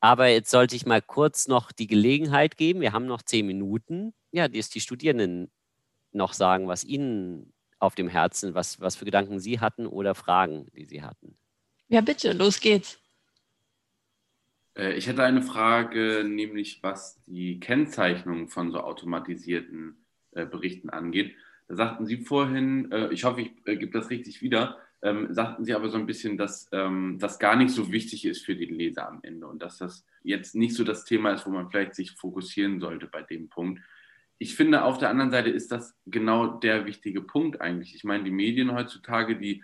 [0.00, 2.80] Aber jetzt sollte ich mal kurz noch die Gelegenheit geben.
[2.80, 4.14] Wir haben noch zehn Minuten.
[4.32, 5.50] Ja, dass die Studierenden
[6.12, 7.51] noch sagen, was ihnen
[7.82, 11.36] auf dem Herzen, was, was für Gedanken sie hatten oder Fragen, die sie hatten.
[11.88, 12.98] Ja, bitte, los geht's.
[14.76, 19.96] Äh, ich hätte eine Frage, nämlich was die Kennzeichnung von so automatisierten
[20.30, 21.34] äh, Berichten angeht.
[21.68, 25.74] Da sagten Sie vorhin, äh, ich hoffe, ich gebe das richtig wieder, ähm, sagten Sie
[25.74, 29.08] aber so ein bisschen, dass ähm, das gar nicht so wichtig ist für den Leser
[29.08, 32.12] am Ende und dass das jetzt nicht so das Thema ist, wo man vielleicht sich
[32.12, 33.80] fokussieren sollte bei dem Punkt.
[34.42, 37.94] Ich finde, auf der anderen Seite ist das genau der wichtige Punkt eigentlich.
[37.94, 39.62] Ich meine, die Medien heutzutage, die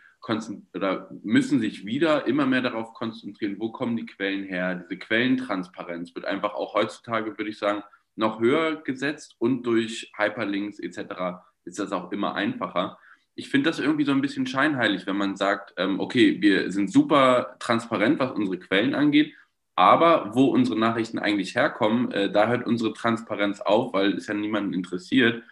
[0.73, 4.77] oder müssen sich wieder immer mehr darauf konzentrieren, wo kommen die Quellen her.
[4.77, 7.83] Diese Quellentransparenz wird einfach auch heutzutage, würde ich sagen,
[8.15, 11.41] noch höher gesetzt und durch Hyperlinks etc.
[11.65, 12.99] ist das auch immer einfacher.
[13.35, 16.93] Ich finde das irgendwie so ein bisschen scheinheilig, wenn man sagt, ähm, okay, wir sind
[16.93, 19.35] super transparent, was unsere Quellen angeht,
[19.79, 24.35] aber wo unsere Nachrichten eigentlich herkommen, äh, da hört unsere Transparenz auf, weil es ja
[24.35, 25.45] niemanden interessiert,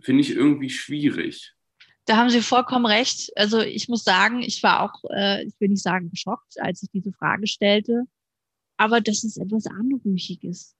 [0.00, 1.52] finde ich irgendwie schwierig.
[2.04, 3.32] Da haben Sie vollkommen recht.
[3.36, 6.90] Also ich muss sagen, ich war auch, äh, ich will nicht sagen geschockt, als ich
[6.92, 8.04] diese Frage stellte,
[8.76, 10.76] aber das ist etwas Anrüchiges.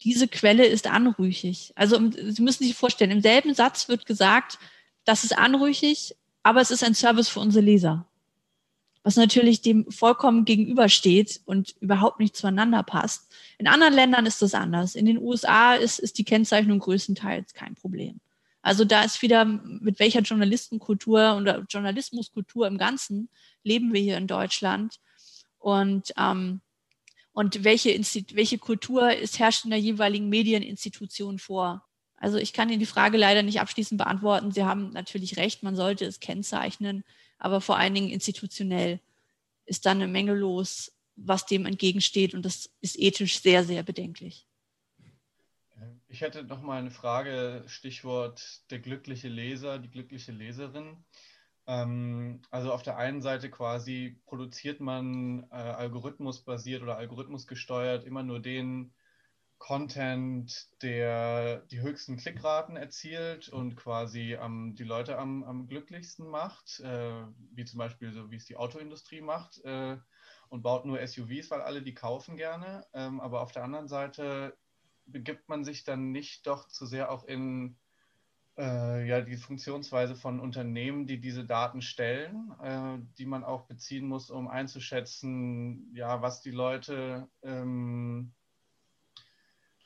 [0.00, 1.72] Diese Quelle ist anrüchig.
[1.76, 4.58] Also Sie müssen sich vorstellen, im selben Satz wird gesagt,
[5.04, 8.08] das ist anrüchig, aber es ist ein Service für unsere Leser.
[9.02, 13.32] Was natürlich dem vollkommen gegenübersteht und überhaupt nicht zueinander passt.
[13.58, 14.94] In anderen Ländern ist das anders.
[14.94, 18.20] In den USA ist, ist die Kennzeichnung größtenteils kein Problem.
[18.62, 23.28] Also da ist wieder, mit welcher Journalistenkultur oder Journalismuskultur im Ganzen
[23.64, 25.00] leben wir hier in Deutschland
[25.58, 26.60] und, ähm,
[27.32, 27.90] und welche,
[28.34, 31.84] welche Kultur ist, herrscht in der jeweiligen Medieninstitution vor.
[32.16, 34.52] Also ich kann Ihnen die Frage leider nicht abschließend beantworten.
[34.52, 37.02] Sie haben natürlich recht, man sollte es kennzeichnen,
[37.42, 39.00] aber vor allen Dingen institutionell
[39.66, 44.46] ist da eine Menge los, was dem entgegensteht und das ist ethisch sehr, sehr bedenklich.
[46.06, 51.04] Ich hätte noch mal eine Frage, Stichwort der glückliche Leser, die glückliche Leserin.
[51.66, 58.38] Ähm, also auf der einen Seite quasi produziert man äh, algorithmusbasiert oder algorithmusgesteuert immer nur
[58.38, 58.94] den
[59.62, 66.80] Content, der die höchsten Klickraten erzielt und quasi ähm, die Leute am, am glücklichsten macht,
[66.80, 69.98] äh, wie zum Beispiel so wie es die Autoindustrie macht äh,
[70.48, 72.84] und baut nur SUVs, weil alle die kaufen gerne.
[72.92, 74.58] Ähm, aber auf der anderen Seite
[75.06, 77.78] begibt man sich dann nicht doch zu sehr auch in
[78.58, 84.08] äh, ja, die Funktionsweise von Unternehmen, die diese Daten stellen, äh, die man auch beziehen
[84.08, 88.34] muss, um einzuschätzen, ja, was die Leute, ähm,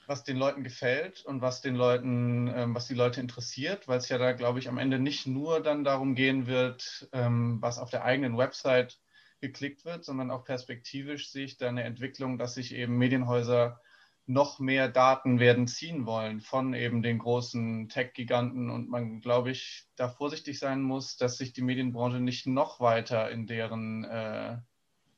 [0.07, 4.09] was den Leuten gefällt und was den Leuten, ähm, was die Leute interessiert, weil es
[4.09, 7.91] ja da, glaube ich, am Ende nicht nur dann darum gehen wird, ähm, was auf
[7.91, 9.01] der eigenen Website
[9.41, 13.81] geklickt wird, sondern auch perspektivisch sehe ich da eine Entwicklung, dass sich eben Medienhäuser
[14.27, 19.87] noch mehr Daten werden ziehen wollen von eben den großen Tech-Giganten und man, glaube ich,
[19.95, 24.59] da vorsichtig sein muss, dass sich die Medienbranche nicht noch weiter in deren, äh,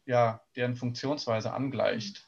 [0.05, 2.28] ja, deren Funktionsweise angleicht.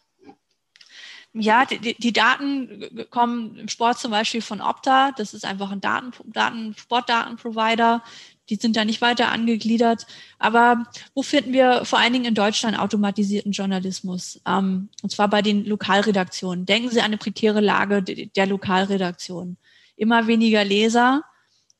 [1.32, 5.12] Ja, die, die, Daten kommen im Sport zum Beispiel von Opta.
[5.12, 8.02] Das ist einfach ein Daten, Daten, Sportdatenprovider
[8.50, 10.06] die sind da nicht weiter angegliedert.
[10.38, 14.40] Aber wo finden wir vor allen Dingen in Deutschland automatisierten Journalismus?
[14.46, 16.66] Ähm, und zwar bei den Lokalredaktionen.
[16.66, 19.56] Denken Sie an eine prekäre Lage der Lokalredaktion.
[19.96, 21.22] Immer weniger Leser,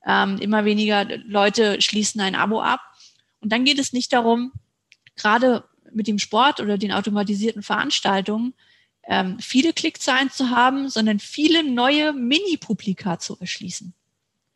[0.07, 2.80] ähm, immer weniger Leute schließen ein Abo ab.
[3.40, 4.53] Und dann geht es nicht darum,
[5.16, 8.55] gerade mit dem Sport oder den automatisierten Veranstaltungen,
[9.05, 13.94] ähm, viele Klickzahlen zu haben, sondern viele neue Mini-Publika zu erschließen.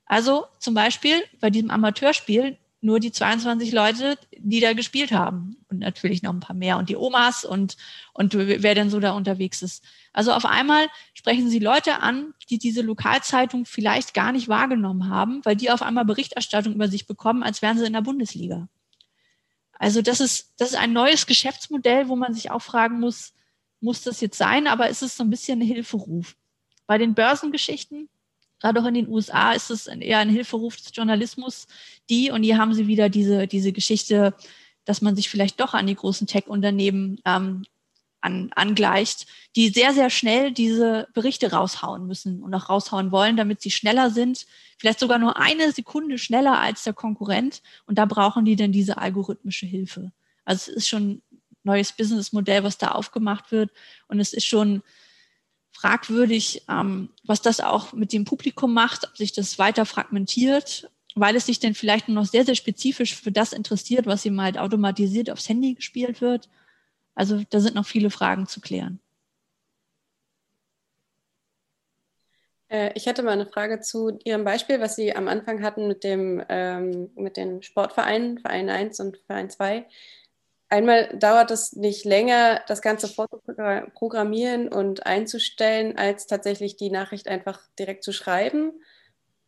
[0.07, 5.57] Also zum Beispiel bei diesem Amateurspiel nur die 22 Leute, die da gespielt haben.
[5.71, 7.79] Und natürlich noch ein paar mehr und die Omas und,
[8.13, 9.83] und wer denn so da unterwegs ist.
[10.13, 15.41] Also auf einmal sprechen sie Leute an, die diese Lokalzeitung vielleicht gar nicht wahrgenommen haben,
[15.45, 18.69] weil die auf einmal Berichterstattung über sich bekommen, als wären sie in der Bundesliga.
[19.79, 23.33] Also das ist, das ist ein neues Geschäftsmodell, wo man sich auch fragen muss,
[23.85, 24.67] muss das jetzt sein?
[24.67, 26.37] Aber ist es so ein bisschen ein Hilferuf?
[26.87, 28.09] Bei den Börsengeschichten
[28.65, 31.67] gerade auch in den USA ist es eher ein Hilferuf des Journalismus,
[32.09, 34.35] die, und hier haben sie wieder diese, diese Geschichte,
[34.87, 37.65] dass man sich vielleicht doch an die großen Tech-Unternehmen ähm,
[38.23, 43.61] an, angleicht, die sehr, sehr schnell diese Berichte raushauen müssen und auch raushauen wollen, damit
[43.61, 44.47] sie schneller sind,
[44.79, 47.61] vielleicht sogar nur eine Sekunde schneller als der Konkurrent.
[47.85, 50.11] Und da brauchen die dann diese algorithmische Hilfe.
[50.47, 51.21] Also es ist schon
[51.65, 53.71] neues Businessmodell, was da aufgemacht wird.
[54.09, 54.83] Und es ist schon
[55.73, 61.37] fragwürdig, ähm, was das auch mit dem Publikum macht, ob sich das weiter fragmentiert, weil
[61.37, 64.59] es sich denn vielleicht nur noch sehr, sehr spezifisch für das interessiert, was ihm halt
[64.59, 66.49] automatisiert aufs Handy gespielt wird.
[67.15, 69.01] Also da sind noch viele Fragen zu klären.
[72.69, 76.03] Äh, ich hätte mal eine Frage zu Ihrem Beispiel, was Sie am Anfang hatten mit,
[76.03, 79.87] dem, ähm, mit den Sportvereinen, Verein 1 und Verein 2.
[80.75, 87.61] Einmal dauert es nicht länger, das Ganze vorzuprogrammieren und einzustellen, als tatsächlich die Nachricht einfach
[87.79, 88.73] direkt zu schreiben.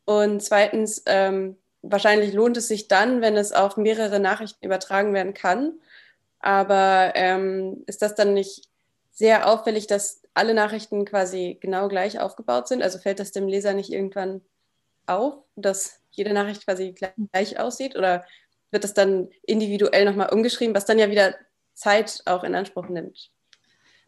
[0.05, 5.35] Und zweitens, ähm, wahrscheinlich lohnt es sich dann, wenn es auf mehrere Nachrichten übertragen werden
[5.35, 5.81] kann.
[6.39, 8.69] Aber ähm, ist das dann nicht
[9.11, 12.85] sehr auffällig, dass alle Nachrichten quasi genau gleich aufgebaut sind?
[12.85, 14.43] Also fällt das dem Leser nicht irgendwann
[15.07, 17.97] auf, dass jede Nachricht quasi gleich aussieht?
[17.97, 18.25] Oder
[18.71, 21.35] wird das dann individuell nochmal umgeschrieben, was dann ja wieder
[21.75, 23.31] Zeit auch in Anspruch nimmt?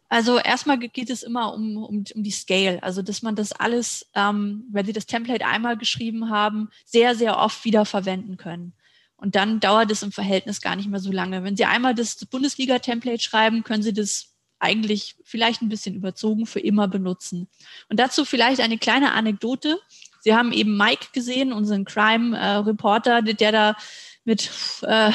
[0.09, 4.07] Also erstmal geht es immer um, um, um die Scale, also dass man das alles,
[4.15, 8.73] ähm, wenn Sie das Template einmal geschrieben haben, sehr, sehr oft wieder verwenden können.
[9.17, 11.43] Und dann dauert es im Verhältnis gar nicht mehr so lange.
[11.43, 16.59] Wenn Sie einmal das Bundesliga-Template schreiben, können Sie das eigentlich vielleicht ein bisschen überzogen für
[16.59, 17.47] immer benutzen.
[17.89, 19.79] Und dazu vielleicht eine kleine Anekdote.
[20.21, 23.75] Sie haben eben Mike gesehen, unseren Crime-Reporter, äh, der da
[24.25, 24.51] mit
[24.81, 25.11] äh,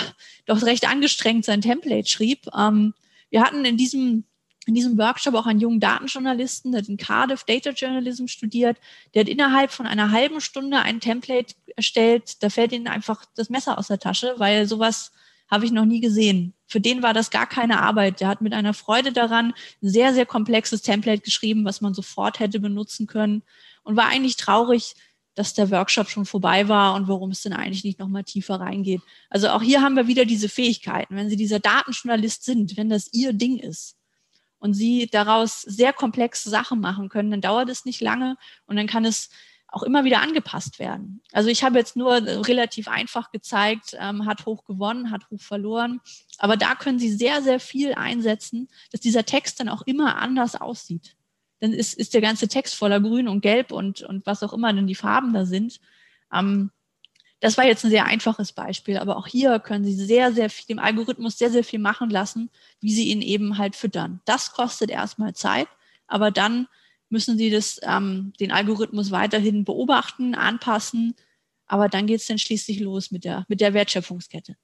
[0.47, 2.47] doch recht angestrengt sein Template schrieb.
[2.57, 2.95] Ähm,
[3.31, 4.25] wir hatten in diesem
[4.67, 8.79] in diesem Workshop auch einen jungen Datenjournalisten, der in Cardiff Data Journalism studiert.
[9.13, 12.43] Der hat innerhalb von einer halben Stunde ein Template erstellt.
[12.43, 15.13] Da fällt ihnen einfach das Messer aus der Tasche, weil sowas
[15.51, 16.55] habe ich noch nie gesehen.
[16.67, 18.21] Für den war das gar keine Arbeit.
[18.21, 19.53] Der hat mit einer Freude daran
[19.83, 23.43] ein sehr, sehr komplexes Template geschrieben, was man sofort hätte benutzen können
[23.83, 24.95] und war eigentlich traurig,
[25.35, 29.01] dass der Workshop schon vorbei war und warum es denn eigentlich nicht nochmal tiefer reingeht.
[29.31, 31.17] Also auch hier haben wir wieder diese Fähigkeiten.
[31.17, 33.97] Wenn Sie dieser Datenjournalist sind, wenn das Ihr Ding ist,
[34.65, 38.87] und sie daraus sehr komplexe Sachen machen können, dann dauert es nicht lange und dann
[38.87, 39.29] kann es
[39.69, 41.21] auch immer wieder angepasst werden.
[41.33, 46.01] Also ich habe jetzt nur relativ einfach gezeigt, ähm, hat hoch gewonnen, hat hoch verloren.
[46.39, 50.59] Aber da können Sie sehr, sehr viel einsetzen, dass dieser Text dann auch immer anders
[50.59, 51.15] aussieht.
[51.65, 54.71] Dann ist, ist der ganze Text voller Grün und Gelb und, und was auch immer
[54.71, 55.81] denn die Farben da sind.
[56.31, 56.71] Ähm,
[57.41, 60.67] das war jetzt ein sehr einfaches Beispiel, aber auch hier können Sie sehr, sehr viel,
[60.67, 62.51] dem Algorithmus sehr, sehr viel machen lassen,
[62.81, 64.21] wie Sie ihn eben halt füttern.
[64.27, 65.69] Das kostet erstmal Zeit,
[66.07, 66.69] aber dann
[67.09, 71.15] müssen Sie das, ähm, den Algorithmus weiterhin beobachten, anpassen,
[71.67, 74.57] aber dann geht es dann schließlich los mit der, mit der Wertschöpfungskette.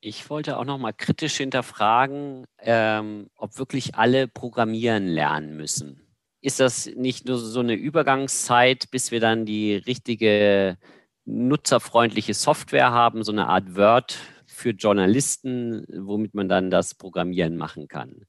[0.00, 6.05] Ich wollte auch noch mal kritisch hinterfragen, ähm, ob wirklich alle programmieren lernen müssen.
[6.46, 10.78] Ist das nicht nur so eine Übergangszeit, bis wir dann die richtige
[11.24, 14.16] nutzerfreundliche Software haben, so eine Art Word
[14.46, 18.26] für Journalisten, womit man dann das Programmieren machen kann.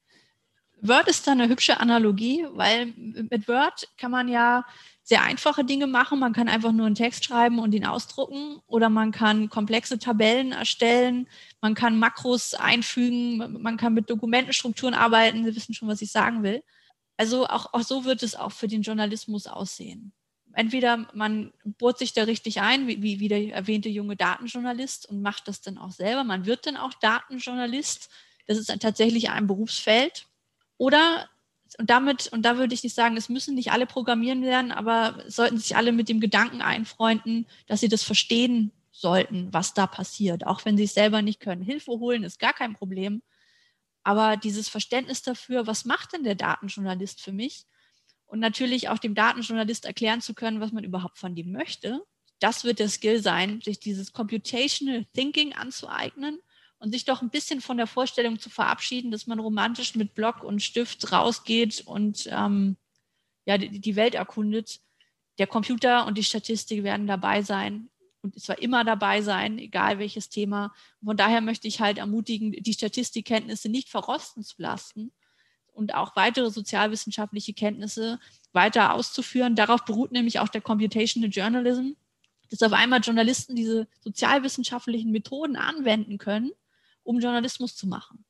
[0.82, 4.66] Word ist da eine hübsche Analogie, weil mit Word kann man ja
[5.04, 6.18] sehr einfache Dinge machen.
[6.18, 10.54] Man kann einfach nur einen Text schreiben und ihn ausdrucken oder man kann komplexe Tabellen
[10.54, 11.28] erstellen,
[11.62, 15.46] man kann Makros einfügen, man kann mit Dokumentenstrukturen arbeiten.
[15.46, 16.64] Sie wissen schon, was ich sagen will.
[17.18, 20.14] Also auch, auch so wird es auch für den Journalismus aussehen
[20.58, 25.48] entweder man bohrt sich da richtig ein, wie, wie der erwähnte junge Datenjournalist und macht
[25.48, 26.24] das dann auch selber.
[26.24, 28.10] Man wird dann auch Datenjournalist.
[28.48, 30.26] Das ist dann tatsächlich ein Berufsfeld.
[30.78, 31.30] Oder,
[31.78, 35.24] und damit, und da würde ich nicht sagen, es müssen nicht alle programmieren lernen, aber
[35.28, 40.48] sollten sich alle mit dem Gedanken einfreunden, dass sie das verstehen sollten, was da passiert,
[40.48, 41.62] auch wenn sie es selber nicht können.
[41.62, 43.22] Hilfe holen ist gar kein Problem.
[44.08, 47.66] Aber dieses Verständnis dafür, was macht denn der Datenjournalist für mich?
[48.28, 52.02] und natürlich auch dem Datenjournalist erklären zu können, was man überhaupt von dem möchte.
[52.40, 56.40] Das wird der Skill sein, sich dieses Computational Thinking anzueignen
[56.78, 60.44] und sich doch ein bisschen von der Vorstellung zu verabschieden, dass man romantisch mit Block
[60.44, 62.78] und Stift rausgeht und ähm,
[63.46, 64.82] ja, die, die Welt erkundet.
[65.40, 67.90] Der Computer und die Statistik werden dabei sein
[68.36, 70.74] und zwar immer dabei sein, egal welches Thema.
[71.04, 75.12] Von daher möchte ich halt ermutigen, die Statistikkenntnisse nicht verrosten zu lassen,
[75.78, 78.20] und auch weitere sozialwissenschaftliche Kenntnisse
[78.52, 79.56] weiter auszuführen.
[79.56, 81.92] Darauf beruht nämlich auch der Computational Journalism,
[82.50, 86.52] dass auf einmal Journalisten diese sozialwissenschaftlichen Methoden anwenden können,
[87.04, 88.26] um Journalismus zu machen.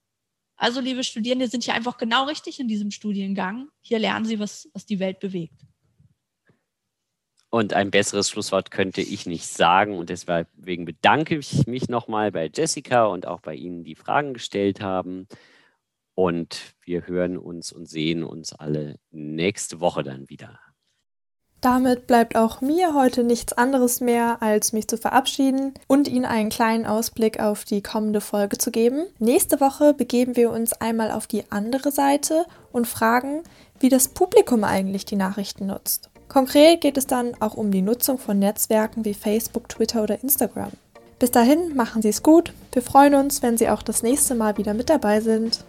[0.57, 3.69] Also, liebe Studierende, sind hier einfach genau richtig in diesem Studiengang.
[3.79, 5.61] Hier lernen Sie, was, was die Welt bewegt.
[7.57, 9.97] Und ein besseres Schlusswort könnte ich nicht sagen.
[9.97, 14.79] Und deswegen bedanke ich mich nochmal bei Jessica und auch bei Ihnen, die Fragen gestellt
[14.79, 15.27] haben.
[16.13, 20.59] Und wir hören uns und sehen uns alle nächste Woche dann wieder.
[21.59, 26.49] Damit bleibt auch mir heute nichts anderes mehr, als mich zu verabschieden und Ihnen einen
[26.49, 29.07] kleinen Ausblick auf die kommende Folge zu geben.
[29.17, 33.41] Nächste Woche begeben wir uns einmal auf die andere Seite und fragen,
[33.79, 36.11] wie das Publikum eigentlich die Nachrichten nutzt.
[36.27, 40.71] Konkret geht es dann auch um die Nutzung von Netzwerken wie Facebook, Twitter oder Instagram.
[41.19, 42.53] Bis dahin machen Sie es gut.
[42.73, 45.63] Wir freuen uns, wenn Sie auch das nächste Mal wieder mit dabei sind.